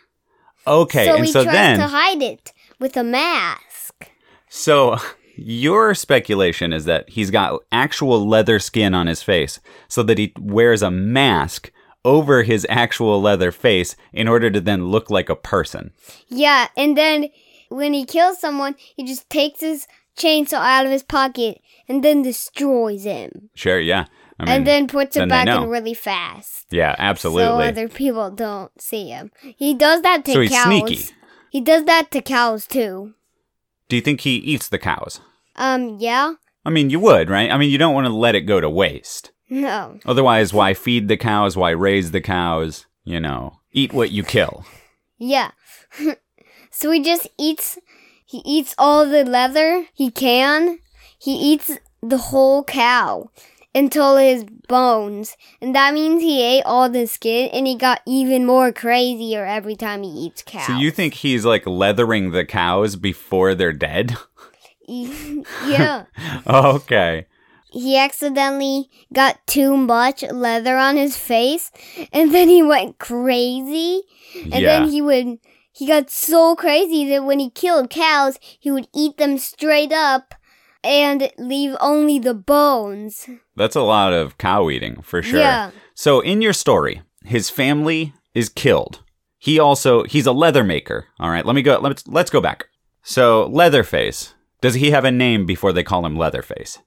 Okay, 0.66 1.06
so 1.06 1.16
and 1.16 1.24
he 1.24 1.32
so 1.32 1.44
tries 1.44 1.54
then, 1.54 1.78
to 1.78 1.86
hide 1.86 2.22
it 2.22 2.52
with 2.78 2.96
a 2.96 3.04
mask. 3.04 4.10
so 4.48 4.96
your 5.36 5.94
speculation 5.94 6.72
is 6.72 6.84
that 6.86 7.08
he's 7.10 7.30
got 7.30 7.60
actual 7.72 8.26
leather 8.26 8.58
skin 8.58 8.94
on 8.94 9.06
his 9.06 9.22
face 9.22 9.60
so 9.88 10.02
that 10.02 10.18
he 10.18 10.32
wears 10.38 10.82
a 10.82 10.90
mask 10.90 11.70
over 12.04 12.42
his 12.42 12.66
actual 12.68 13.20
leather 13.20 13.50
face 13.50 13.96
in 14.12 14.28
order 14.28 14.50
to 14.50 14.60
then 14.60 14.86
look 14.86 15.10
like 15.10 15.28
a 15.28 15.36
person. 15.36 15.92
Yeah, 16.28 16.68
and 16.76 16.96
then 16.96 17.28
when 17.68 17.94
he 17.94 18.04
kills 18.04 18.38
someone, 18.40 18.76
he 18.96 19.04
just 19.04 19.28
takes 19.30 19.60
his 19.60 19.86
chainsaw 20.16 20.58
out 20.58 20.86
of 20.86 20.92
his 20.92 21.02
pocket 21.02 21.60
and 21.88 22.02
then 22.02 22.22
destroys 22.22 23.04
him. 23.04 23.50
Sure, 23.54 23.80
yeah. 23.80 24.06
I 24.38 24.44
mean, 24.44 24.54
and 24.54 24.66
then 24.66 24.86
puts 24.88 25.14
then 25.14 25.28
it 25.28 25.30
back 25.30 25.46
in 25.46 25.68
really 25.68 25.94
fast. 25.94 26.66
yeah, 26.70 26.96
absolutely. 26.98 27.44
So 27.44 27.60
other 27.60 27.88
people 27.88 28.30
don't 28.30 28.70
see 28.80 29.08
him. 29.08 29.30
He 29.40 29.74
does 29.74 30.02
that 30.02 30.24
to 30.24 30.32
So 30.32 30.40
he's 30.40 30.50
cows. 30.50 30.64
sneaky. 30.66 31.14
He 31.50 31.60
does 31.60 31.84
that 31.84 32.10
to 32.10 32.20
cows 32.20 32.66
too. 32.66 33.14
Do 33.88 33.96
you 33.96 34.02
think 34.02 34.22
he 34.22 34.36
eats 34.36 34.68
the 34.68 34.78
cows? 34.78 35.20
Um, 35.56 35.98
yeah? 36.00 36.34
I 36.64 36.70
mean, 36.70 36.90
you 36.90 36.98
would, 36.98 37.30
right? 37.30 37.50
I 37.50 37.58
mean, 37.58 37.70
you 37.70 37.78
don't 37.78 37.94
want 37.94 38.06
to 38.06 38.12
let 38.12 38.34
it 38.34 38.40
go 38.42 38.60
to 38.60 38.68
waste. 38.68 39.30
No. 39.48 40.00
Otherwise, 40.04 40.52
why 40.52 40.74
feed 40.74 41.06
the 41.06 41.16
cows? 41.16 41.56
Why 41.56 41.70
raise 41.70 42.10
the 42.10 42.20
cows? 42.20 42.86
You 43.04 43.20
know, 43.20 43.60
eat 43.72 43.92
what 43.92 44.10
you 44.10 44.24
kill. 44.24 44.64
Yeah. 45.18 45.52
so 46.70 46.90
he 46.90 47.02
just 47.02 47.28
eats 47.38 47.78
he 48.34 48.42
eats 48.44 48.74
all 48.78 49.06
the 49.06 49.24
leather 49.24 49.86
he 49.94 50.10
can. 50.10 50.80
He 51.16 51.36
eats 51.36 51.78
the 52.02 52.18
whole 52.18 52.64
cow 52.64 53.30
until 53.72 54.16
his 54.16 54.42
bones. 54.66 55.36
And 55.60 55.72
that 55.76 55.94
means 55.94 56.20
he 56.20 56.42
ate 56.42 56.64
all 56.64 56.90
the 56.90 57.06
skin 57.06 57.48
and 57.52 57.64
he 57.64 57.76
got 57.76 58.02
even 58.06 58.44
more 58.44 58.72
crazier 58.72 59.44
every 59.44 59.76
time 59.76 60.02
he 60.02 60.08
eats 60.08 60.42
cow. 60.42 60.66
So 60.66 60.76
you 60.76 60.90
think 60.90 61.14
he's 61.14 61.44
like 61.44 61.64
leathering 61.64 62.32
the 62.32 62.44
cows 62.44 62.96
before 62.96 63.54
they're 63.54 63.72
dead? 63.72 64.16
yeah. 64.88 66.06
okay. 66.48 67.26
He 67.70 67.96
accidentally 67.96 68.90
got 69.12 69.46
too 69.46 69.76
much 69.76 70.24
leather 70.24 70.76
on 70.76 70.96
his 70.96 71.16
face 71.16 71.70
and 72.12 72.34
then 72.34 72.48
he 72.48 72.64
went 72.64 72.98
crazy. 72.98 74.02
And 74.42 74.54
yeah. 74.54 74.80
then 74.80 74.88
he 74.88 75.00
would 75.00 75.38
he 75.74 75.88
got 75.88 76.08
so 76.08 76.54
crazy 76.54 77.08
that 77.08 77.24
when 77.24 77.40
he 77.40 77.50
killed 77.50 77.90
cows, 77.90 78.38
he 78.60 78.70
would 78.70 78.86
eat 78.94 79.18
them 79.18 79.38
straight 79.38 79.92
up 79.92 80.34
and 80.84 81.32
leave 81.36 81.74
only 81.80 82.20
the 82.20 82.32
bones. 82.32 83.28
That's 83.56 83.74
a 83.74 83.82
lot 83.82 84.12
of 84.12 84.38
cow 84.38 84.70
eating 84.70 85.02
for 85.02 85.20
sure. 85.20 85.40
Yeah. 85.40 85.72
So 85.94 86.20
in 86.20 86.40
your 86.40 86.52
story, 86.52 87.02
his 87.24 87.50
family 87.50 88.14
is 88.34 88.48
killed. 88.48 89.02
He 89.36 89.58
also 89.58 90.04
he's 90.04 90.26
a 90.26 90.32
leather 90.32 90.62
maker. 90.62 91.08
All 91.18 91.30
right, 91.30 91.44
let 91.44 91.56
me 91.56 91.62
go. 91.62 91.80
Let's 91.80 92.06
let's 92.06 92.30
go 92.30 92.40
back. 92.40 92.66
So 93.02 93.46
Leatherface. 93.46 94.34
Does 94.60 94.74
he 94.74 94.92
have 94.92 95.04
a 95.04 95.10
name 95.10 95.44
before 95.44 95.72
they 95.72 95.82
call 95.82 96.06
him 96.06 96.16
Leatherface? 96.16 96.78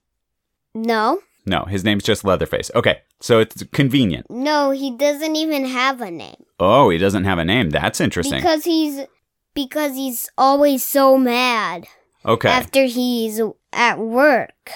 No. 0.74 1.20
No, 1.48 1.64
his 1.64 1.84
name's 1.84 2.04
just 2.04 2.24
Leatherface. 2.24 2.70
Okay, 2.74 3.00
so 3.20 3.40
it's 3.40 3.62
convenient. 3.72 4.30
No, 4.30 4.70
he 4.70 4.96
doesn't 4.96 5.34
even 5.36 5.64
have 5.64 6.00
a 6.00 6.10
name. 6.10 6.44
Oh, 6.60 6.90
he 6.90 6.98
doesn't 6.98 7.24
have 7.24 7.38
a 7.38 7.44
name. 7.44 7.70
That's 7.70 8.00
interesting. 8.00 8.38
Because 8.40 8.64
he's 8.64 9.06
because 9.54 9.94
he's 9.96 10.28
always 10.38 10.84
so 10.84 11.16
mad 11.18 11.86
okay. 12.24 12.48
after 12.48 12.84
he's 12.84 13.40
at 13.72 13.98
work. 13.98 14.70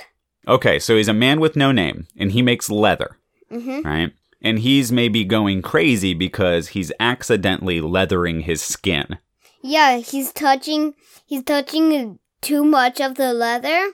Okay, 0.49 0.79
so 0.79 0.97
he's 0.97 1.09
a 1.09 1.13
man 1.15 1.39
with 1.39 1.55
no 1.55 1.71
name, 1.71 2.07
and 2.17 2.33
he 2.33 2.43
makes 2.43 2.69
leather, 2.69 3.19
Mhm. 3.53 3.85
right? 3.85 4.13
And 4.41 4.59
he's 4.59 4.91
maybe 4.91 5.25
going 5.25 5.63
crazy 5.63 6.15
because 6.15 6.69
he's 6.69 6.91
accidentally 6.99 7.81
leathering 7.81 8.41
his 8.41 8.61
skin. 8.61 9.19
Yeah, 9.63 9.99
he's 9.99 10.33
touching 10.33 10.95
he's 11.27 11.45
touching 11.45 12.19
too 12.41 12.65
much 12.65 13.01
of 13.01 13.15
the 13.15 13.33
leather. 13.33 13.93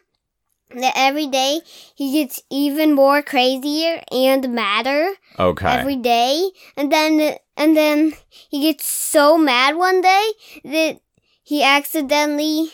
That 0.71 0.93
every 0.97 1.27
day 1.27 1.61
he 1.95 2.13
gets 2.13 2.43
even 2.51 2.93
more 2.95 3.23
crazier 3.23 4.03
and 4.13 4.51
madder 4.55 5.13
Okay. 5.39 5.67
every 5.69 5.97
day, 5.97 6.51
and 6.77 6.93
then 6.93 7.37
and 7.57 7.77
then 7.77 8.13
he 8.51 8.61
gets 8.63 8.85
so 8.85 9.39
mad 9.39 9.77
one 9.77 10.01
day 10.03 10.29
that 10.65 11.01
he 11.43 11.63
accidentally 11.63 12.71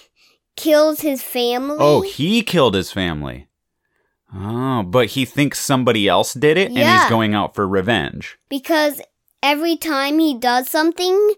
kills 0.56 1.00
his 1.00 1.22
family. 1.22 1.76
oh, 1.78 2.00
he 2.00 2.42
killed 2.42 2.74
his 2.74 2.90
family. 2.90 3.46
Oh, 4.34 4.82
but 4.82 5.08
he 5.10 5.24
thinks 5.24 5.60
somebody 5.60 6.08
else 6.08 6.34
did 6.34 6.56
it 6.58 6.68
and 6.72 6.78
he's 6.78 7.08
going 7.08 7.34
out 7.34 7.54
for 7.54 7.68
revenge. 7.68 8.36
because 8.48 9.00
every 9.42 9.76
time 9.76 10.18
he 10.18 10.36
does 10.36 10.68
something, 10.68 11.34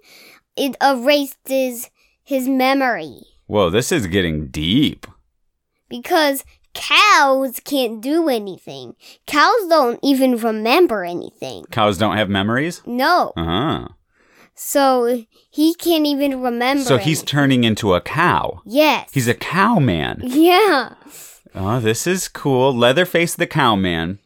it 0.56 0.74
erases 0.80 1.90
his 2.24 2.48
memory. 2.48 3.20
Whoa, 3.46 3.68
this 3.68 3.92
is 3.92 4.06
getting 4.06 4.46
deep. 4.48 5.06
Because 5.88 6.44
cows 6.74 7.60
can't 7.60 8.00
do 8.00 8.28
anything. 8.28 8.94
Cows 9.26 9.66
don't 9.68 9.98
even 10.02 10.36
remember 10.36 11.04
anything. 11.04 11.64
Cows 11.70 11.98
don't 11.98 12.16
have 12.16 12.28
memories? 12.28 12.82
No. 12.86 13.32
Uh-huh. 13.36 13.88
So 14.54 15.24
he 15.50 15.74
can't 15.74 16.06
even 16.06 16.42
remember. 16.42 16.84
So 16.84 16.96
he's 16.96 17.18
anything. 17.18 17.26
turning 17.26 17.64
into 17.64 17.94
a 17.94 18.00
cow. 18.00 18.62
yes. 18.64 19.10
He's 19.12 19.28
a 19.28 19.34
cow 19.34 19.78
man. 19.78 20.20
yeah. 20.22 20.94
Oh, 21.54 21.80
this 21.80 22.06
is 22.06 22.28
cool. 22.28 22.74
Leatherface 22.74 23.34
the 23.34 23.46
cowman 23.46 24.18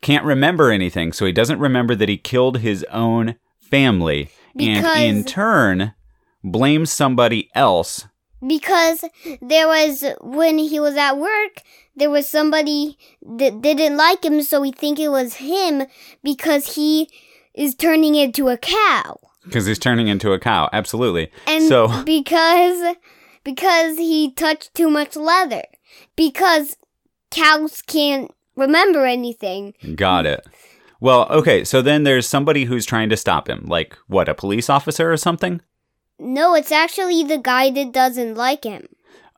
can't 0.00 0.24
remember 0.24 0.70
anything, 0.70 1.12
so 1.12 1.24
he 1.26 1.32
doesn't 1.32 1.58
remember 1.58 1.94
that 1.94 2.08
he 2.08 2.16
killed 2.16 2.58
his 2.58 2.84
own 2.84 3.36
family 3.58 4.30
and 4.58 4.86
in 5.02 5.24
turn 5.24 5.94
blames 6.42 6.92
somebody 6.92 7.50
else. 7.54 8.06
Because 8.46 9.04
there 9.40 9.66
was 9.68 10.04
when 10.20 10.58
he 10.58 10.80
was 10.80 10.96
at 10.96 11.18
work, 11.18 11.62
there 11.96 12.10
was 12.10 12.28
somebody 12.28 12.98
that 13.22 13.62
didn't 13.62 13.96
like 13.96 14.24
him, 14.24 14.42
so 14.42 14.60
we 14.60 14.72
think 14.72 14.98
it 14.98 15.08
was 15.08 15.34
him 15.34 15.84
because 16.22 16.74
he 16.74 17.08
is 17.54 17.74
turning 17.74 18.14
into 18.14 18.48
a 18.48 18.56
cow. 18.56 19.18
Because 19.44 19.66
he's 19.66 19.78
turning 19.78 20.08
into 20.08 20.32
a 20.32 20.38
cow. 20.38 20.68
Absolutely. 20.72 21.30
And 21.46 21.64
so, 21.68 22.02
because 22.04 22.96
because 23.44 23.98
he 23.98 24.32
touched 24.32 24.74
too 24.74 24.90
much 24.90 25.16
leather. 25.16 25.62
Because 26.16 26.76
cows 27.30 27.82
can't 27.82 28.32
remember 28.56 29.04
anything. 29.04 29.74
got 29.94 30.26
it. 30.26 30.44
Well, 31.00 31.26
okay, 31.28 31.64
so 31.64 31.82
then 31.82 32.04
there's 32.04 32.26
somebody 32.26 32.64
who's 32.64 32.86
trying 32.86 33.10
to 33.10 33.16
stop 33.16 33.48
him. 33.48 33.66
Like, 33.66 33.94
what, 34.06 34.28
a 34.28 34.34
police 34.34 34.70
officer 34.70 35.12
or 35.12 35.18
something? 35.18 35.60
No, 36.18 36.54
it's 36.54 36.72
actually 36.72 37.24
the 37.24 37.38
guy 37.38 37.70
that 37.70 37.92
doesn't 37.92 38.34
like 38.34 38.64
him. 38.64 38.86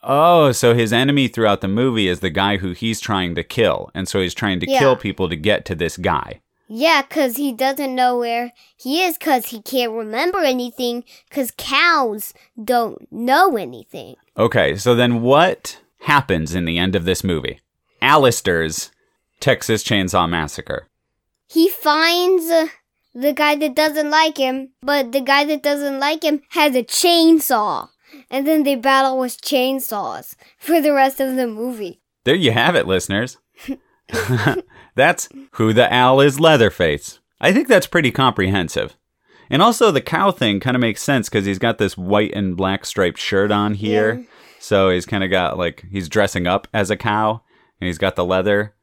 Oh, 0.03 0.53
so 0.53 0.75
his 0.75 0.93
enemy 0.93 1.27
throughout 1.29 1.61
the 1.63 1.69
movie 1.69 2.07
is 2.07 2.21
the 2.21 2.31
guy 2.31 2.59
who 2.59 2.73
he's 2.73 3.01
trying 3.01 3.35
to 3.35 3.43
kill. 3.43 3.91
And 3.95 4.07
so 4.07 4.21
he's 4.21 4.35
trying 4.35 4.61
to 4.61 4.71
Yeah. 4.71 4.79
kill 4.79 4.97
people 4.97 5.29
to 5.29 5.37
get 5.37 5.65
to 5.67 5.75
this 5.75 5.97
guy. 5.97 6.41
Yeah, 6.69 7.03
because 7.03 7.37
he 7.37 7.53
doesn't 7.53 7.95
know 7.95 8.19
where 8.19 8.53
he 8.77 9.03
is 9.03 9.17
because 9.19 9.47
he 9.47 9.63
can't 9.63 9.93
remember 9.93 10.41
anything 10.41 11.05
because 11.29 11.53
cows 11.57 12.35
don't 12.63 13.07
know 13.13 13.57
anything. 13.57 14.17
Okay, 14.37 14.77
so 14.77 14.95
then 14.95 15.23
what 15.23 15.79
happens 16.01 16.55
in 16.55 16.65
the 16.65 16.77
end 16.79 16.95
of 16.97 17.05
this 17.05 17.23
movie? 17.25 17.61
Alistair's 18.03 18.91
Texas 19.41 19.83
Chainsaw 19.85 20.29
Massacre. 20.29 20.87
He 21.49 21.69
finds 21.69 22.51
uh, 22.51 22.69
the 23.17 23.33
guy 23.33 23.57
that 23.57 23.75
doesn't 23.75 24.11
like 24.11 24.37
him, 24.37 24.71
but 24.83 25.13
the 25.13 25.23
guy 25.23 25.45
that 25.47 25.63
doesn't 25.63 25.99
like 25.99 26.23
him 26.23 26.43
has 26.51 26.75
a 26.75 26.83
chainsaw. 26.83 27.89
And 28.31 28.47
then 28.47 28.63
they 28.63 28.77
battle 28.77 29.19
with 29.19 29.41
chainsaws 29.41 30.37
for 30.59 30.81
the 30.81 30.93
rest 30.93 31.19
of 31.19 31.35
the 31.35 31.47
movie. 31.47 32.03
There 32.25 32.35
you 32.35 32.53
have 32.53 32.75
it, 32.75 32.87
listeners. 32.87 33.39
that's 34.95 35.29
who 35.53 35.73
the 35.73 35.93
owl 35.93 36.21
is 36.21 36.39
Leatherface. 36.39 37.19
I 37.41 37.53
think 37.53 37.69
that's 37.69 37.87
pretty 37.87 38.11
comprehensive. 38.11 38.97
And 39.49 39.63
also, 39.63 39.91
the 39.91 40.01
cow 40.01 40.31
thing 40.31 40.61
kind 40.61 40.77
of 40.77 40.81
makes 40.81 41.03
sense 41.03 41.29
because 41.29 41.47
he's 41.47 41.59
got 41.59 41.79
this 41.79 41.97
white 41.97 42.33
and 42.35 42.57
black 42.57 42.85
striped 42.85 43.19
shirt 43.19 43.51
on 43.51 43.75
here. 43.75 44.15
Yeah. 44.15 44.27
So 44.61 44.91
he's 44.91 45.07
kind 45.07 45.25
of 45.25 45.31
got 45.31 45.57
like, 45.57 45.85
he's 45.91 46.09
dressing 46.09 46.47
up 46.47 46.69
as 46.75 46.91
a 46.91 46.97
cow 46.97 47.43
and 47.81 47.87
he's 47.87 47.99
got 47.99 48.17
the 48.17 48.25
leather. 48.25 48.75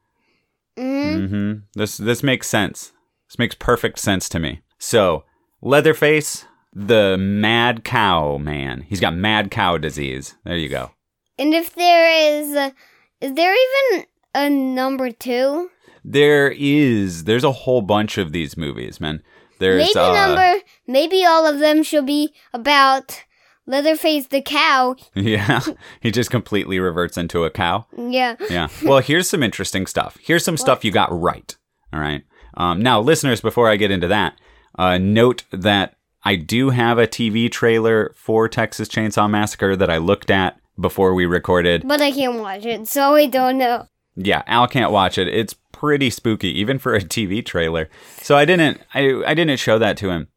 hmm 0.76 1.26
hmm 1.26 1.52
This, 1.74 1.96
this 1.96 2.22
makes 2.22 2.48
sense. 2.48 2.92
This 3.28 3.38
makes 3.38 3.54
perfect 3.54 3.98
sense 3.98 4.28
to 4.30 4.38
me. 4.38 4.60
So, 4.78 5.24
Leatherface, 5.62 6.44
the 6.72 7.16
mad 7.18 7.84
cow 7.84 8.36
man. 8.38 8.82
He's 8.82 9.00
got 9.00 9.14
mad 9.14 9.50
cow 9.50 9.78
disease. 9.78 10.36
There 10.44 10.56
you 10.56 10.68
go. 10.68 10.90
And 11.38 11.54
if 11.54 11.74
there 11.74 12.10
is, 12.10 12.72
is 13.20 13.34
there 13.34 13.54
even 13.54 14.06
a 14.34 14.50
number 14.50 15.10
two? 15.10 15.70
There 16.04 16.50
is. 16.54 17.24
There's 17.24 17.44
a 17.44 17.52
whole 17.52 17.80
bunch 17.80 18.18
of 18.18 18.32
these 18.32 18.56
movies, 18.56 19.00
man. 19.00 19.22
There's 19.58 19.94
maybe 19.94 19.98
uh, 19.98 20.26
number, 20.26 20.60
maybe 20.86 21.24
all 21.24 21.46
of 21.46 21.60
them 21.60 21.82
should 21.82 22.06
be 22.06 22.34
about 22.52 23.24
Leatherface 23.66 24.26
the 24.26 24.42
cow. 24.42 24.96
Yeah. 25.14 25.60
he 26.00 26.10
just 26.10 26.30
completely 26.30 26.78
reverts 26.78 27.16
into 27.16 27.44
a 27.44 27.50
cow. 27.50 27.86
Yeah. 27.96 28.36
Yeah. 28.50 28.68
Well, 28.84 28.98
here's 28.98 29.28
some 29.30 29.42
interesting 29.42 29.86
stuff. 29.86 30.18
Here's 30.20 30.44
some 30.44 30.56
stuff 30.58 30.84
you 30.84 30.90
got 30.90 31.08
right. 31.18 31.56
All 31.92 32.00
right. 32.00 32.24
Um, 32.56 32.80
now, 32.80 33.00
listeners, 33.00 33.40
before 33.40 33.68
I 33.68 33.76
get 33.76 33.90
into 33.90 34.08
that, 34.08 34.38
uh, 34.78 34.98
note 34.98 35.44
that 35.50 35.96
I 36.24 36.36
do 36.36 36.70
have 36.70 36.98
a 36.98 37.06
TV 37.06 37.50
trailer 37.50 38.12
for 38.16 38.48
Texas 38.48 38.88
Chainsaw 38.88 39.28
Massacre 39.28 39.76
that 39.76 39.90
I 39.90 39.98
looked 39.98 40.30
at 40.30 40.58
before 40.80 41.14
we 41.14 41.26
recorded. 41.26 41.86
But 41.86 42.00
I 42.00 42.12
can't 42.12 42.38
watch 42.40 42.64
it, 42.64 42.88
so 42.88 43.14
I 43.14 43.26
don't 43.26 43.58
know. 43.58 43.88
Yeah, 44.16 44.42
Al 44.46 44.66
can't 44.68 44.92
watch 44.92 45.18
it. 45.18 45.28
It's 45.28 45.54
pretty 45.72 46.10
spooky, 46.10 46.48
even 46.58 46.78
for 46.78 46.94
a 46.94 47.00
TV 47.00 47.44
trailer. 47.44 47.88
So 48.22 48.36
I 48.36 48.44
didn't, 48.44 48.80
I, 48.94 49.22
I 49.26 49.34
didn't 49.34 49.58
show 49.58 49.78
that 49.78 49.96
to 49.98 50.10
him. 50.10 50.28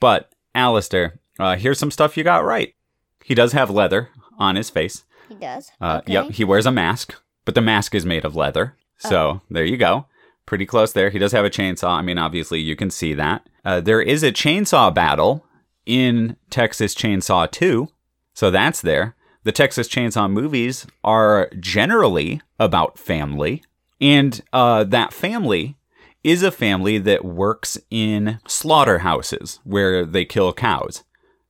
But 0.00 0.30
Alistair, 0.54 1.18
uh, 1.38 1.56
here's 1.56 1.78
some 1.78 1.90
stuff 1.90 2.16
you 2.16 2.24
got 2.24 2.44
right. 2.44 2.74
He 3.24 3.34
does 3.34 3.52
have 3.52 3.70
leather 3.70 4.10
on 4.38 4.56
his 4.56 4.70
face. 4.70 5.04
He 5.28 5.34
does. 5.34 5.70
Uh, 5.80 6.00
okay. 6.02 6.12
Yep, 6.12 6.30
he 6.32 6.44
wears 6.44 6.66
a 6.66 6.70
mask, 6.70 7.14
but 7.44 7.54
the 7.54 7.60
mask 7.60 7.94
is 7.94 8.06
made 8.06 8.24
of 8.24 8.36
leather. 8.36 8.76
So 8.98 9.42
there 9.50 9.64
you 9.64 9.76
go. 9.76 10.06
Pretty 10.46 10.66
close 10.66 10.92
there. 10.92 11.10
He 11.10 11.18
does 11.18 11.32
have 11.32 11.44
a 11.44 11.50
chainsaw. 11.50 11.90
I 11.90 12.02
mean, 12.02 12.18
obviously, 12.18 12.60
you 12.60 12.76
can 12.76 12.90
see 12.90 13.14
that. 13.14 13.48
Uh, 13.64 13.80
there 13.80 14.02
is 14.02 14.22
a 14.22 14.32
chainsaw 14.32 14.94
battle 14.94 15.46
in 15.86 16.36
Texas 16.50 16.94
Chainsaw 16.94 17.50
2. 17.50 17.88
So 18.34 18.50
that's 18.50 18.80
there. 18.80 19.14
The 19.44 19.52
Texas 19.52 19.88
Chainsaw 19.88 20.30
movies 20.30 20.86
are 21.02 21.50
generally 21.60 22.40
about 22.58 22.98
family. 22.98 23.62
And 24.00 24.40
uh, 24.52 24.84
that 24.84 25.12
family 25.12 25.76
is 26.22 26.42
a 26.42 26.50
family 26.50 26.98
that 26.98 27.24
works 27.24 27.78
in 27.90 28.40
slaughterhouses 28.46 29.60
where 29.64 30.04
they 30.06 30.24
kill 30.24 30.52
cows. 30.52 31.04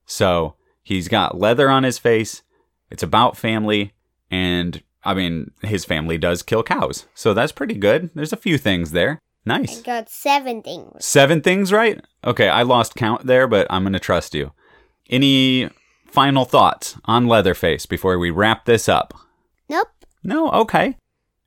So 0.05 0.57
he's 0.83 1.09
got 1.09 1.39
leather 1.39 1.71
on 1.71 1.85
his 1.85 1.99
face. 1.99 2.43
It's 2.91 3.03
about 3.03 3.37
family. 3.37 3.93
And 4.31 4.83
I 5.05 5.15
mean, 5.15 5.51
his 5.63 5.85
family 5.85 6.19
does 6.19 6.43
kill 6.43 6.63
cows. 6.63 7.07
So 7.15 7.35
that's 7.35 7.53
pretty 7.53 7.75
good. 7.75 8.11
There's 8.15 8.33
a 8.33 8.37
few 8.39 8.59
things 8.59 8.91
there. 8.93 9.19
I 9.47 9.59
Nice. 9.59 9.83
got 9.83 10.09
seven 10.09 10.63
things. 10.63 11.05
Seven 11.05 11.43
things 11.43 11.71
right? 11.73 12.01
Okay, 12.25 12.49
I 12.49 12.63
lost 12.63 12.95
count 12.95 13.27
there, 13.27 13.47
but 13.47 13.67
I'm 13.69 13.83
going 13.83 13.93
to 13.93 13.99
trust 14.01 14.35
you. 14.35 14.53
Any 15.11 15.69
final 16.07 16.47
thoughts 16.47 16.97
on 17.05 17.27
Leatherface 17.27 17.85
before 17.85 18.19
we 18.19 18.31
wrap 18.31 18.65
this 18.65 18.89
up? 18.89 19.13
Nope. 19.69 19.89
No, 20.23 20.51
okay. 20.53 20.97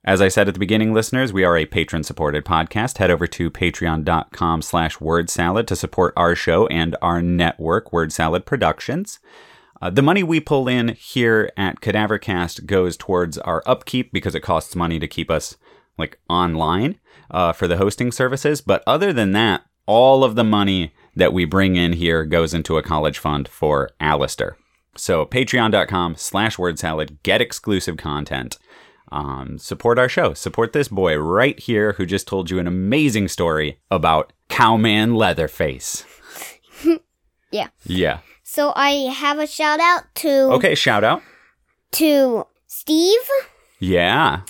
As 0.03 0.21
I 0.21 0.27
said 0.27 0.47
at 0.47 0.53
the 0.53 0.59
beginning, 0.59 0.93
listeners, 0.93 1.33
we 1.33 1.43
are 1.43 1.57
a 1.57 1.65
patron-supported 1.65 2.45
podcast. 2.45 2.97
Head 2.99 3.09
over 3.11 3.25
to 3.27 3.49
patreon.com 3.49 4.61
slash 4.61 5.01
word 5.01 5.29
salad 5.29 5.67
to 5.67 5.75
support 5.75 6.13
our 6.15 6.35
show 6.35 6.67
and 6.67 6.95
our 7.01 7.21
network, 7.21 7.91
Word 7.91 8.13
Salad 8.13 8.45
Productions. 8.45 9.19
Uh, 9.81 9.89
the 9.89 10.01
money 10.01 10.23
we 10.23 10.39
pull 10.39 10.67
in 10.67 10.89
here 10.89 11.51
at 11.55 11.81
Cadavercast 11.81 12.65
goes 12.65 12.97
towards 12.97 13.37
our 13.39 13.63
upkeep 13.65 14.11
because 14.11 14.35
it 14.35 14.41
costs 14.41 14.75
money 14.75 14.99
to 14.99 15.07
keep 15.07 15.29
us 15.29 15.55
like 15.97 16.19
online 16.29 16.99
uh, 17.31 17.53
for 17.53 17.67
the 17.67 17.77
hosting 17.77 18.11
services. 18.11 18.61
But 18.61 18.83
other 18.87 19.13
than 19.13 19.31
that, 19.33 19.61
all 19.85 20.23
of 20.23 20.35
the 20.35 20.43
money 20.43 20.93
that 21.15 21.33
we 21.33 21.45
bring 21.45 21.75
in 21.75 21.93
here 21.93 22.25
goes 22.25 22.53
into 22.53 22.77
a 22.77 22.83
college 22.83 23.19
fund 23.19 23.47
for 23.47 23.89
Alistair. 23.99 24.57
So 24.95 25.25
patreon.com 25.25 26.15
slash 26.15 26.57
word 26.57 26.79
salad, 26.79 27.19
get 27.23 27.41
exclusive 27.41 27.97
content. 27.97 28.57
Um, 29.11 29.57
support 29.57 29.97
our 29.99 30.09
show. 30.09 30.33
Support 30.33 30.73
this 30.73 30.89
boy 30.89 31.15
right 31.17 31.57
here 31.57 31.93
who 31.93 32.05
just 32.05 32.27
told 32.27 32.49
you 32.49 32.59
an 32.59 32.67
amazing 32.67 33.29
story 33.29 33.79
about 33.89 34.33
Cowman 34.49 35.13
Leatherface. 35.15 36.05
Yeah. 37.49 37.69
Yeah. 37.85 38.19
So 38.49 38.71
I 38.77 39.11
have 39.13 39.39
a 39.39 39.45
shout 39.45 39.81
out 39.81 40.03
to 40.15 40.29
Okay, 40.53 40.73
shout 40.73 41.03
out. 41.03 41.21
to 41.91 42.45
Steve. 42.65 43.27
Yeah. 43.77 44.43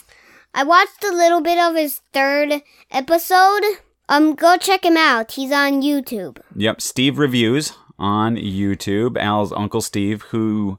I 0.54 0.64
watched 0.64 1.04
a 1.04 1.10
little 1.12 1.42
bit 1.42 1.58
of 1.58 1.74
his 1.76 2.02
third 2.14 2.62
episode. 2.92 3.64
Um, 4.08 4.36
go 4.36 4.56
check 4.58 4.86
him 4.86 4.98
out. 4.98 5.32
He's 5.32 5.52
on 5.52 5.82
YouTube. 5.82 6.38
Yep, 6.56 6.80
Steve 6.80 7.18
Reviews 7.18 7.74
on 7.98 8.36
YouTube. 8.36 9.18
Al's 9.18 9.52
Uncle 9.52 9.82
Steve, 9.82 10.22
who. 10.30 10.78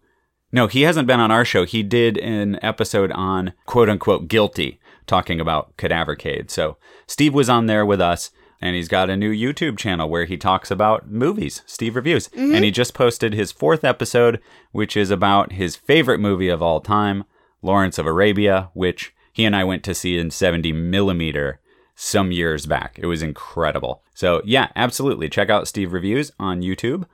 No, 0.52 0.68
he 0.68 0.82
hasn't 0.82 1.08
been 1.08 1.18
on 1.20 1.32
our 1.32 1.44
show. 1.44 1.64
He 1.64 1.82
did 1.82 2.18
an 2.18 2.60
episode 2.62 3.10
on 3.12 3.52
quote 3.66 3.88
unquote 3.88 4.28
guilty, 4.28 4.78
talking 5.08 5.40
about 5.40 5.76
Cadavercade. 5.76 6.50
So 6.52 6.76
Steve 7.08 7.34
was 7.34 7.48
on 7.48 7.66
there 7.66 7.84
with 7.84 8.00
us, 8.00 8.30
and 8.60 8.74
he's 8.74 8.88
got 8.88 9.10
a 9.10 9.16
new 9.16 9.32
YouTube 9.32 9.78
channel 9.78 10.08
where 10.08 10.24
he 10.24 10.36
talks 10.36 10.70
about 10.70 11.10
movies, 11.10 11.62
Steve 11.66 11.96
Reviews. 11.96 12.28
And 12.54 12.64
he 12.64 12.70
just 12.70 12.94
posted 12.94 13.32
his 13.32 13.52
fourth 13.52 13.84
episode, 13.84 14.40
which 14.72 14.96
is 14.96 15.10
about 15.10 15.52
his 15.52 15.76
favorite 15.76 16.18
movie 16.18 16.48
of 16.48 16.62
all 16.62 16.80
time, 16.80 17.24
Lawrence 17.62 17.98
of 17.98 18.06
Arabia, 18.06 18.70
which 18.74 19.14
he 19.32 19.44
and 19.44 19.54
I 19.54 19.64
went 19.64 19.84
to 19.84 19.94
see 19.94 20.18
in 20.18 20.30
70 20.30 20.72
millimeter 20.72 21.60
some 21.94 22.32
years 22.32 22.66
back. 22.66 22.98
It 23.00 23.06
was 23.06 23.22
incredible. 23.22 24.02
So, 24.14 24.42
yeah, 24.44 24.68
absolutely. 24.76 25.28
Check 25.28 25.50
out 25.50 25.68
Steve 25.68 25.92
Reviews 25.92 26.32
on 26.38 26.62
YouTube. 26.62 27.06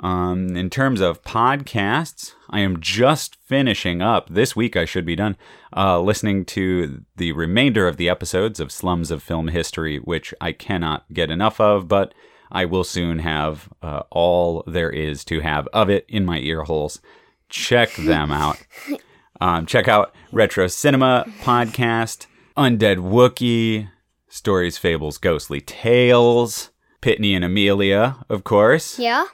Um, 0.00 0.56
in 0.56 0.70
terms 0.70 1.00
of 1.00 1.22
podcasts, 1.22 2.32
I 2.50 2.60
am 2.60 2.80
just 2.80 3.36
finishing 3.36 4.02
up. 4.02 4.28
This 4.28 4.56
week, 4.56 4.76
I 4.76 4.84
should 4.84 5.06
be 5.06 5.16
done 5.16 5.36
uh, 5.76 6.00
listening 6.00 6.44
to 6.46 7.04
the 7.16 7.32
remainder 7.32 7.86
of 7.86 7.96
the 7.96 8.08
episodes 8.08 8.58
of 8.58 8.72
Slums 8.72 9.10
of 9.10 9.22
Film 9.22 9.48
History, 9.48 9.98
which 9.98 10.34
I 10.40 10.52
cannot 10.52 11.04
get 11.12 11.30
enough 11.30 11.60
of, 11.60 11.88
but 11.88 12.14
I 12.50 12.64
will 12.64 12.84
soon 12.84 13.20
have 13.20 13.68
uh, 13.82 14.02
all 14.10 14.64
there 14.66 14.90
is 14.90 15.24
to 15.26 15.40
have 15.40 15.68
of 15.68 15.88
it 15.88 16.04
in 16.08 16.24
my 16.26 16.38
ear 16.38 16.64
holes. 16.64 17.00
Check 17.48 17.94
them 17.94 18.30
out. 18.30 18.58
Um, 19.40 19.66
check 19.66 19.88
out 19.88 20.14
Retro 20.30 20.68
Cinema 20.68 21.24
Podcast, 21.40 22.26
Undead 22.56 22.98
Wookie, 22.98 23.88
Stories, 24.28 24.78
Fables, 24.78 25.18
Ghostly 25.18 25.60
Tales, 25.60 26.70
Pitney 27.02 27.34
and 27.34 27.44
Amelia, 27.44 28.18
of 28.28 28.44
course. 28.44 29.00
Yeah. 29.00 29.24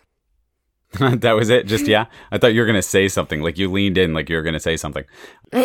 that 0.99 1.33
was 1.33 1.51
it. 1.51 1.67
Just 1.67 1.87
yeah. 1.87 2.07
I 2.31 2.39
thought 2.39 2.55
you 2.55 2.61
were 2.61 2.67
gonna 2.67 2.83
say 2.83 3.09
something. 3.09 3.43
Like 3.43 3.59
you 3.59 3.71
leaned 3.71 3.99
in, 3.99 4.15
like 4.15 4.29
you 4.29 4.37
were 4.37 4.43
gonna 4.43 4.61
say 4.61 4.77
something. 4.77 5.05
now 5.53 5.61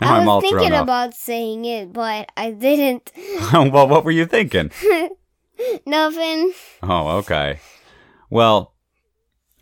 I 0.00 0.18
I'm 0.18 0.28
all 0.28 0.40
thinking 0.40 0.72
off. 0.72 0.82
about 0.82 1.14
saying 1.14 1.64
it, 1.64 1.92
but 1.92 2.30
I 2.36 2.50
didn't. 2.50 3.12
well, 3.52 3.88
what 3.88 4.04
were 4.04 4.10
you 4.10 4.26
thinking? 4.26 4.70
Nothing. 5.86 6.52
Oh, 6.82 7.18
okay. 7.18 7.60
Well, 8.30 8.74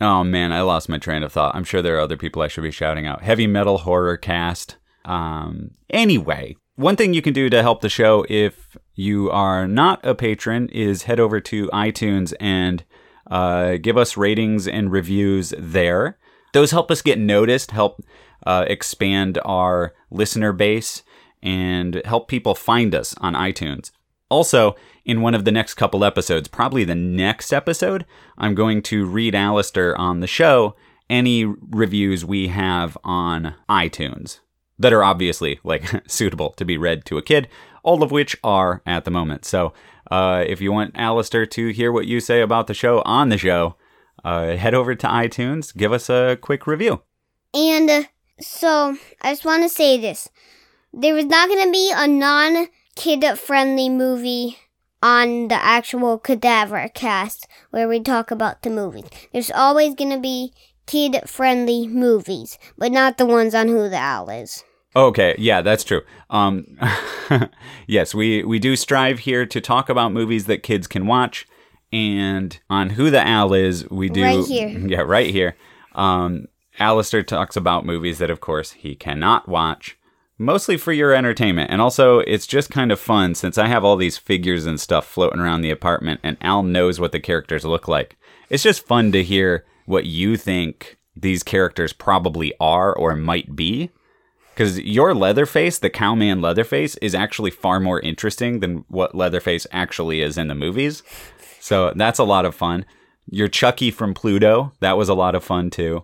oh 0.01 0.23
man, 0.23 0.51
I 0.51 0.61
lost 0.61 0.89
my 0.89 0.97
train 0.97 1.23
of 1.23 1.31
thought. 1.31 1.55
I'm 1.55 1.63
sure 1.63 1.81
there 1.81 1.97
are 1.97 2.01
other 2.01 2.17
people 2.17 2.41
I 2.41 2.47
should 2.47 2.63
be 2.63 2.71
shouting 2.71 3.05
out. 3.05 3.21
Heavy 3.21 3.47
metal 3.47 3.79
horror 3.79 4.17
cast. 4.17 4.77
Um, 5.05 5.71
anyway, 5.89 6.55
one 6.75 6.95
thing 6.95 7.13
you 7.13 7.21
can 7.21 7.33
do 7.33 7.49
to 7.49 7.61
help 7.61 7.81
the 7.81 7.89
show 7.89 8.25
if 8.29 8.77
you 8.95 9.29
are 9.29 9.67
not 9.67 10.03
a 10.05 10.15
patron 10.15 10.69
is 10.69 11.03
head 11.03 11.19
over 11.19 11.39
to 11.39 11.67
iTunes 11.67 12.33
and 12.39 12.83
Uh, 13.29 13.77
give 13.77 13.97
us 13.97 14.17
ratings 14.17 14.67
and 14.67 14.91
reviews 14.91 15.53
there. 15.57 16.17
Those 16.53 16.71
help 16.71 16.91
us 16.91 17.01
get 17.01 17.19
noticed, 17.19 17.71
help 17.71 18.03
uh, 18.45 18.65
expand 18.67 19.39
our 19.43 19.93
listener 20.11 20.53
base, 20.53 21.03
and 21.41 22.01
help 22.05 22.27
people 22.27 22.55
find 22.55 22.93
us 22.93 23.15
on 23.19 23.33
iTunes. 23.33 23.91
Also, 24.29 24.75
in 25.05 25.21
one 25.21 25.35
of 25.35 25.45
the 25.45 25.51
next 25.51 25.75
couple 25.75 26.03
episodes, 26.03 26.47
probably 26.47 26.83
the 26.83 26.95
next 26.95 27.51
episode, 27.51 28.05
I'm 28.37 28.55
going 28.55 28.81
to 28.83 29.05
read 29.05 29.35
Alistair 29.35 29.97
on 29.97 30.21
the 30.21 30.27
show 30.27 30.75
any 31.09 31.45
reviews 31.45 32.25
we 32.25 32.47
have 32.47 32.97
on 33.03 33.55
iTunes 33.69 34.39
that 34.79 34.93
are 34.93 35.03
obviously 35.03 35.59
like 35.63 35.83
suitable 36.07 36.51
to 36.51 36.65
be 36.65 36.77
read 36.77 37.05
to 37.05 37.17
a 37.17 37.21
kid, 37.21 37.47
all 37.83 38.01
of 38.01 38.11
which 38.11 38.37
are 38.43 38.81
at 38.85 39.05
the 39.05 39.11
moment. 39.11 39.45
So, 39.45 39.73
uh, 40.13 40.43
if 40.45 40.61
you 40.61 40.71
want 40.71 40.91
Alistair 40.93 41.47
to 41.47 41.69
hear 41.69 41.91
what 41.91 42.05
you 42.05 42.19
say 42.19 42.41
about 42.41 42.67
the 42.67 42.75
show 42.75 43.01
on 43.03 43.29
the 43.29 43.37
show, 43.37 43.75
uh, 44.23 44.55
head 44.55 44.75
over 44.75 44.93
to 44.93 45.07
iTunes, 45.07 45.75
give 45.75 45.91
us 45.91 46.07
a 46.07 46.37
quick 46.39 46.67
review. 46.67 47.01
And 47.51 47.89
uh, 47.89 48.03
so 48.39 48.95
I 49.23 49.31
just 49.31 49.43
want 49.43 49.63
to 49.63 49.69
say 49.69 49.97
this: 49.97 50.29
there 50.93 51.17
is 51.17 51.25
not 51.25 51.49
going 51.49 51.65
to 51.65 51.71
be 51.71 51.91
a 51.95 52.07
non-kid-friendly 52.07 53.89
movie 53.89 54.59
on 55.01 55.47
the 55.47 55.55
actual 55.55 56.19
Cadaver 56.19 56.89
Cast 56.93 57.47
where 57.71 57.89
we 57.89 57.99
talk 57.99 58.29
about 58.29 58.61
the 58.61 58.69
movies. 58.69 59.09
There's 59.31 59.49
always 59.49 59.95
going 59.95 60.11
to 60.11 60.19
be 60.19 60.53
kid-friendly 60.85 61.87
movies, 61.87 62.59
but 62.77 62.91
not 62.91 63.17
the 63.17 63.25
ones 63.25 63.55
on 63.55 63.67
Who 63.67 63.89
the 63.89 63.97
Owl 63.97 64.29
is. 64.29 64.63
Okay, 64.95 65.35
yeah, 65.37 65.61
that's 65.61 65.83
true. 65.83 66.01
Um, 66.29 66.77
yes, 67.87 68.13
we 68.13 68.43
we 68.43 68.59
do 68.59 68.75
strive 68.75 69.19
here 69.19 69.45
to 69.45 69.59
talk 69.61 69.89
about 69.89 70.11
movies 70.11 70.45
that 70.45 70.61
kids 70.63 70.87
can 70.87 71.07
watch, 71.07 71.47
and 71.91 72.59
on 72.69 72.91
Who 72.91 73.09
the 73.09 73.25
Owl 73.25 73.53
is, 73.53 73.89
we 73.89 74.09
do 74.09 74.23
Right 74.23 74.45
here. 74.45 74.69
Yeah, 74.87 75.01
right 75.01 75.29
here. 75.31 75.55
Um, 75.95 76.47
Alistair 76.79 77.23
talks 77.23 77.55
about 77.55 77.85
movies 77.85 78.17
that, 78.19 78.29
of 78.31 78.39
course, 78.39 78.71
he 78.71 78.95
cannot 78.95 79.47
watch, 79.47 79.97
mostly 80.37 80.77
for 80.77 80.91
your 80.91 81.13
entertainment, 81.13 81.71
and 81.71 81.81
also 81.81 82.19
it's 82.19 82.47
just 82.47 82.69
kind 82.69 82.91
of 82.91 82.99
fun 82.99 83.35
since 83.35 83.57
I 83.57 83.67
have 83.67 83.83
all 83.83 83.95
these 83.95 84.17
figures 84.17 84.65
and 84.65 84.79
stuff 84.79 85.05
floating 85.07 85.39
around 85.39 85.61
the 85.61 85.71
apartment, 85.71 86.19
and 86.23 86.37
Al 86.41 86.63
knows 86.63 86.99
what 86.99 87.11
the 87.11 87.19
characters 87.19 87.65
look 87.65 87.87
like. 87.87 88.15
It's 88.49 88.63
just 88.63 88.85
fun 88.85 89.11
to 89.13 89.23
hear 89.23 89.65
what 89.85 90.05
you 90.05 90.37
think 90.37 90.97
these 91.15 91.43
characters 91.43 91.93
probably 91.93 92.53
are 92.59 92.93
or 92.93 93.15
might 93.15 93.55
be. 93.55 93.89
Because 94.53 94.79
your 94.79 95.15
Leatherface, 95.15 95.79
the 95.79 95.89
cowman 95.89 96.41
Leatherface, 96.41 96.95
is 96.97 97.15
actually 97.15 97.51
far 97.51 97.79
more 97.79 97.99
interesting 97.99 98.59
than 98.59 98.85
what 98.87 99.15
Leatherface 99.15 99.65
actually 99.71 100.21
is 100.21 100.37
in 100.37 100.47
the 100.47 100.55
movies. 100.55 101.01
So 101.59 101.93
that's 101.95 102.19
a 102.19 102.23
lot 102.23 102.45
of 102.45 102.53
fun. 102.53 102.85
Your 103.29 103.47
Chucky 103.47 103.89
from 103.89 104.13
Pluto, 104.13 104.73
that 104.79 104.97
was 104.97 105.09
a 105.09 105.13
lot 105.13 105.33
of 105.33 105.43
fun 105.43 105.69
too. 105.69 106.03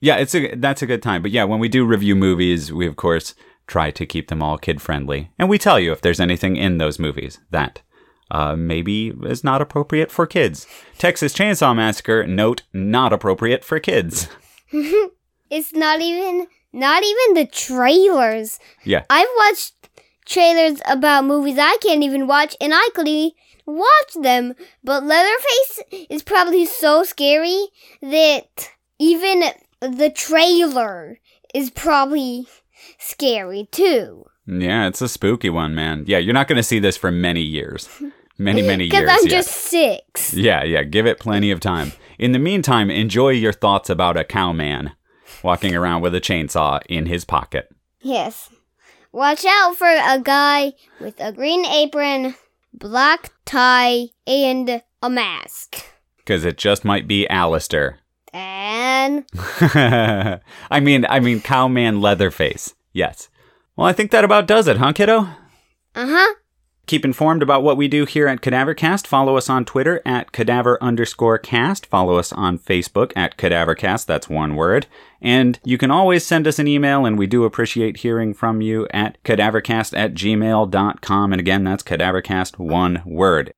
Yeah, 0.00 0.16
it's 0.16 0.34
a 0.34 0.54
that's 0.54 0.82
a 0.82 0.86
good 0.86 1.02
time. 1.02 1.20
But 1.20 1.30
yeah, 1.30 1.44
when 1.44 1.60
we 1.60 1.68
do 1.68 1.84
review 1.84 2.16
movies, 2.16 2.72
we 2.72 2.86
of 2.86 2.96
course 2.96 3.34
try 3.66 3.90
to 3.90 4.06
keep 4.06 4.28
them 4.28 4.42
all 4.42 4.56
kid 4.56 4.80
friendly, 4.80 5.30
and 5.38 5.48
we 5.48 5.58
tell 5.58 5.78
you 5.78 5.92
if 5.92 6.00
there's 6.00 6.20
anything 6.20 6.56
in 6.56 6.78
those 6.78 6.98
movies 6.98 7.38
that 7.50 7.82
uh, 8.30 8.56
maybe 8.56 9.12
is 9.24 9.44
not 9.44 9.60
appropriate 9.60 10.10
for 10.10 10.26
kids. 10.26 10.66
Texas 10.96 11.34
Chainsaw 11.34 11.76
Massacre, 11.76 12.26
note 12.26 12.62
not 12.72 13.12
appropriate 13.12 13.64
for 13.64 13.78
kids. 13.78 14.28
It's 15.50 15.72
not 15.72 16.00
even 16.00 16.46
not 16.72 17.02
even 17.02 17.34
the 17.34 17.46
trailers. 17.46 18.58
Yeah. 18.84 19.04
I've 19.10 19.28
watched 19.38 19.74
trailers 20.26 20.80
about 20.88 21.24
movies 21.24 21.58
I 21.58 21.76
can't 21.82 22.02
even 22.04 22.26
watch, 22.26 22.56
and 22.60 22.72
I 22.74 22.88
could 22.94 23.08
watch 23.66 24.14
them. 24.22 24.54
But 24.84 25.04
Leatherface 25.04 26.06
is 26.08 26.22
probably 26.22 26.66
so 26.66 27.04
scary 27.04 27.68
that 28.02 28.70
even 28.98 29.44
the 29.80 30.10
trailer 30.10 31.18
is 31.54 31.70
probably 31.70 32.46
scary 32.98 33.68
too. 33.72 34.24
Yeah, 34.46 34.88
it's 34.88 35.02
a 35.02 35.08
spooky 35.08 35.50
one, 35.50 35.74
man. 35.74 36.04
Yeah, 36.06 36.18
you're 36.18 36.34
not 36.34 36.48
going 36.48 36.56
to 36.56 36.62
see 36.62 36.78
this 36.78 36.96
for 36.96 37.10
many 37.10 37.42
years. 37.42 37.88
Many, 38.38 38.62
many 38.62 38.84
years. 38.90 39.00
Because. 39.00 39.22
I'm 39.22 39.28
just 39.28 39.50
six. 39.50 40.34
Yeah, 40.34 40.64
yeah, 40.64 40.82
give 40.82 41.06
it 41.06 41.20
plenty 41.20 41.50
of 41.50 41.60
time. 41.60 41.92
In 42.18 42.32
the 42.32 42.38
meantime, 42.38 42.90
enjoy 42.90 43.30
your 43.30 43.52
thoughts 43.52 43.88
about 43.90 44.16
a 44.16 44.24
cowman 44.24 44.92
walking 45.42 45.74
around 45.74 46.02
with 46.02 46.14
a 46.14 46.20
chainsaw 46.20 46.80
in 46.88 47.06
his 47.06 47.24
pocket. 47.24 47.68
Yes. 48.00 48.50
Watch 49.12 49.44
out 49.44 49.76
for 49.76 49.88
a 49.88 50.20
guy 50.22 50.72
with 51.00 51.18
a 51.20 51.32
green 51.32 51.66
apron, 51.66 52.34
black 52.72 53.32
tie, 53.44 54.08
and 54.26 54.82
a 55.02 55.10
mask. 55.10 55.84
Because 56.18 56.44
it 56.44 56.56
just 56.56 56.84
might 56.84 57.08
be 57.08 57.28
Alistair. 57.28 57.98
And 58.32 59.24
I 59.34 60.80
mean, 60.80 61.04
I 61.08 61.18
mean, 61.18 61.40
cowman 61.40 62.00
Leatherface. 62.00 62.74
Yes. 62.92 63.28
Well, 63.74 63.88
I 63.88 63.92
think 63.92 64.12
that 64.12 64.24
about 64.24 64.46
does 64.46 64.68
it, 64.68 64.76
huh, 64.76 64.92
kiddo? 64.92 65.20
uh 65.20 66.06
huh. 66.06 66.34
Keep 66.90 67.04
informed 67.04 67.40
about 67.40 67.62
what 67.62 67.76
we 67.76 67.86
do 67.86 68.04
here 68.04 68.26
at 68.26 68.40
Cadavercast. 68.40 69.06
Follow 69.06 69.36
us 69.36 69.48
on 69.48 69.64
Twitter 69.64 70.02
at 70.04 70.32
cadaver 70.32 70.76
underscore 70.82 71.38
cast. 71.38 71.86
Follow 71.86 72.16
us 72.16 72.32
on 72.32 72.58
Facebook 72.58 73.12
at 73.14 73.36
cadavercast. 73.36 74.06
That's 74.06 74.28
one 74.28 74.56
word. 74.56 74.88
And 75.22 75.60
you 75.62 75.78
can 75.78 75.92
always 75.92 76.26
send 76.26 76.48
us 76.48 76.58
an 76.58 76.66
email, 76.66 77.06
and 77.06 77.16
we 77.16 77.28
do 77.28 77.44
appreciate 77.44 77.98
hearing 77.98 78.34
from 78.34 78.60
you 78.60 78.88
at 78.92 79.22
cadavercast 79.22 79.96
at 79.96 80.14
gmail.com. 80.14 81.32
And 81.32 81.38
again, 81.38 81.62
that's 81.62 81.84
cadavercast, 81.84 82.58
one 82.58 83.02
word. 83.06 83.54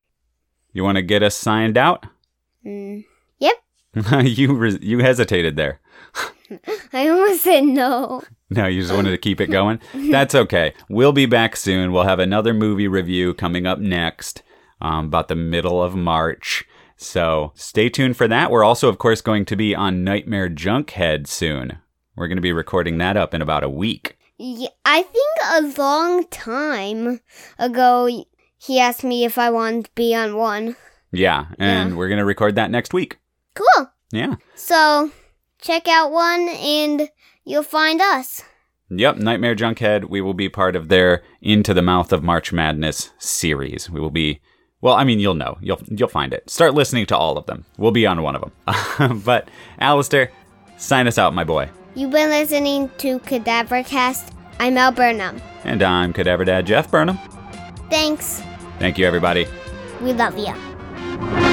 You 0.74 0.84
want 0.84 0.96
to 0.96 1.02
get 1.02 1.22
us 1.22 1.34
signed 1.34 1.78
out? 1.78 2.04
Mm. 2.66 3.06
Yep. 3.38 3.56
you 4.24 4.78
you 4.82 4.98
hesitated 4.98 5.56
there. 5.56 5.80
I 6.92 7.08
almost 7.08 7.42
said 7.42 7.64
no. 7.64 8.22
No, 8.50 8.66
you 8.66 8.80
just 8.82 8.92
wanted 8.94 9.10
to 9.12 9.18
keep 9.18 9.40
it 9.40 9.46
going. 9.48 9.80
That's 9.94 10.34
okay. 10.34 10.74
We'll 10.88 11.12
be 11.12 11.26
back 11.26 11.56
soon. 11.56 11.92
We'll 11.92 12.02
have 12.04 12.18
another 12.18 12.52
movie 12.52 12.88
review 12.88 13.32
coming 13.34 13.66
up 13.66 13.78
next, 13.78 14.42
um, 14.80 15.06
about 15.06 15.28
the 15.28 15.34
middle 15.36 15.82
of 15.82 15.94
March. 15.94 16.64
So 16.96 17.52
stay 17.54 17.88
tuned 17.88 18.16
for 18.16 18.28
that. 18.28 18.50
We're 18.50 18.64
also, 18.64 18.88
of 18.88 18.98
course, 18.98 19.20
going 19.20 19.44
to 19.46 19.56
be 19.56 19.74
on 19.74 20.04
Nightmare 20.04 20.48
Junkhead 20.50 21.26
soon. 21.26 21.78
We're 22.14 22.28
going 22.28 22.36
to 22.36 22.42
be 22.42 22.52
recording 22.52 22.98
that 22.98 23.16
up 23.16 23.32
in 23.34 23.40
about 23.42 23.64
a 23.64 23.70
week. 23.70 24.18
Yeah, 24.38 24.68
I 24.84 25.02
think 25.02 25.38
a 25.76 25.80
long 25.80 26.26
time 26.28 27.20
ago 27.58 28.24
he 28.58 28.78
asked 28.80 29.02
me 29.04 29.24
if 29.24 29.38
I 29.38 29.50
wanted 29.50 29.86
to 29.86 29.90
be 29.94 30.14
on 30.14 30.36
one. 30.36 30.76
Yeah, 31.10 31.46
and 31.58 31.90
Yeah. 31.90 31.96
we're 31.96 32.08
going 32.08 32.18
to 32.18 32.24
record 32.24 32.54
that 32.56 32.70
next 32.70 32.92
week. 32.92 33.18
Cool. 33.54 33.90
Yeah. 34.12 34.36
So 34.54 35.10
check 35.62 35.88
out 35.88 36.10
one 36.10 36.48
and 36.48 37.08
you'll 37.44 37.62
find 37.62 38.00
us. 38.00 38.42
Yep, 38.90 39.16
Nightmare 39.16 39.56
Junkhead. 39.56 40.10
We 40.10 40.20
will 40.20 40.34
be 40.34 40.50
part 40.50 40.76
of 40.76 40.88
their 40.88 41.22
Into 41.40 41.72
the 41.72 41.80
Mouth 41.80 42.12
of 42.12 42.22
March 42.22 42.52
Madness 42.52 43.10
series. 43.18 43.88
We 43.88 44.00
will 44.00 44.10
be 44.10 44.40
well, 44.82 44.94
I 44.94 45.04
mean, 45.04 45.20
you'll 45.20 45.34
know. 45.34 45.58
You'll 45.62 45.80
you'll 45.86 46.08
find 46.08 46.34
it. 46.34 46.50
Start 46.50 46.74
listening 46.74 47.06
to 47.06 47.16
all 47.16 47.38
of 47.38 47.46
them. 47.46 47.64
We'll 47.78 47.92
be 47.92 48.04
on 48.04 48.20
one 48.20 48.34
of 48.34 48.42
them. 48.42 49.22
but 49.24 49.48
Alistair, 49.78 50.32
sign 50.76 51.06
us 51.06 51.18
out, 51.18 51.34
my 51.34 51.44
boy. 51.44 51.70
You've 51.94 52.10
been 52.10 52.30
listening 52.30 52.90
to 52.98 53.20
Cadavercast. 53.20 54.32
I'm 54.58 54.76
Al 54.76 54.92
Burnham. 54.92 55.40
And 55.64 55.82
I'm 55.82 56.12
Cadaver 56.12 56.44
Dad 56.44 56.66
Jeff 56.66 56.90
Burnham. 56.90 57.18
Thanks. 57.88 58.42
Thank 58.78 58.98
you, 58.98 59.06
everybody. 59.06 59.46
We 60.00 60.12
love 60.12 60.36
you. 60.36 61.51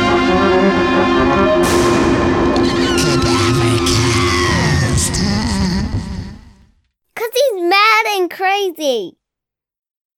And 8.19 8.29
crazy. 8.29 9.15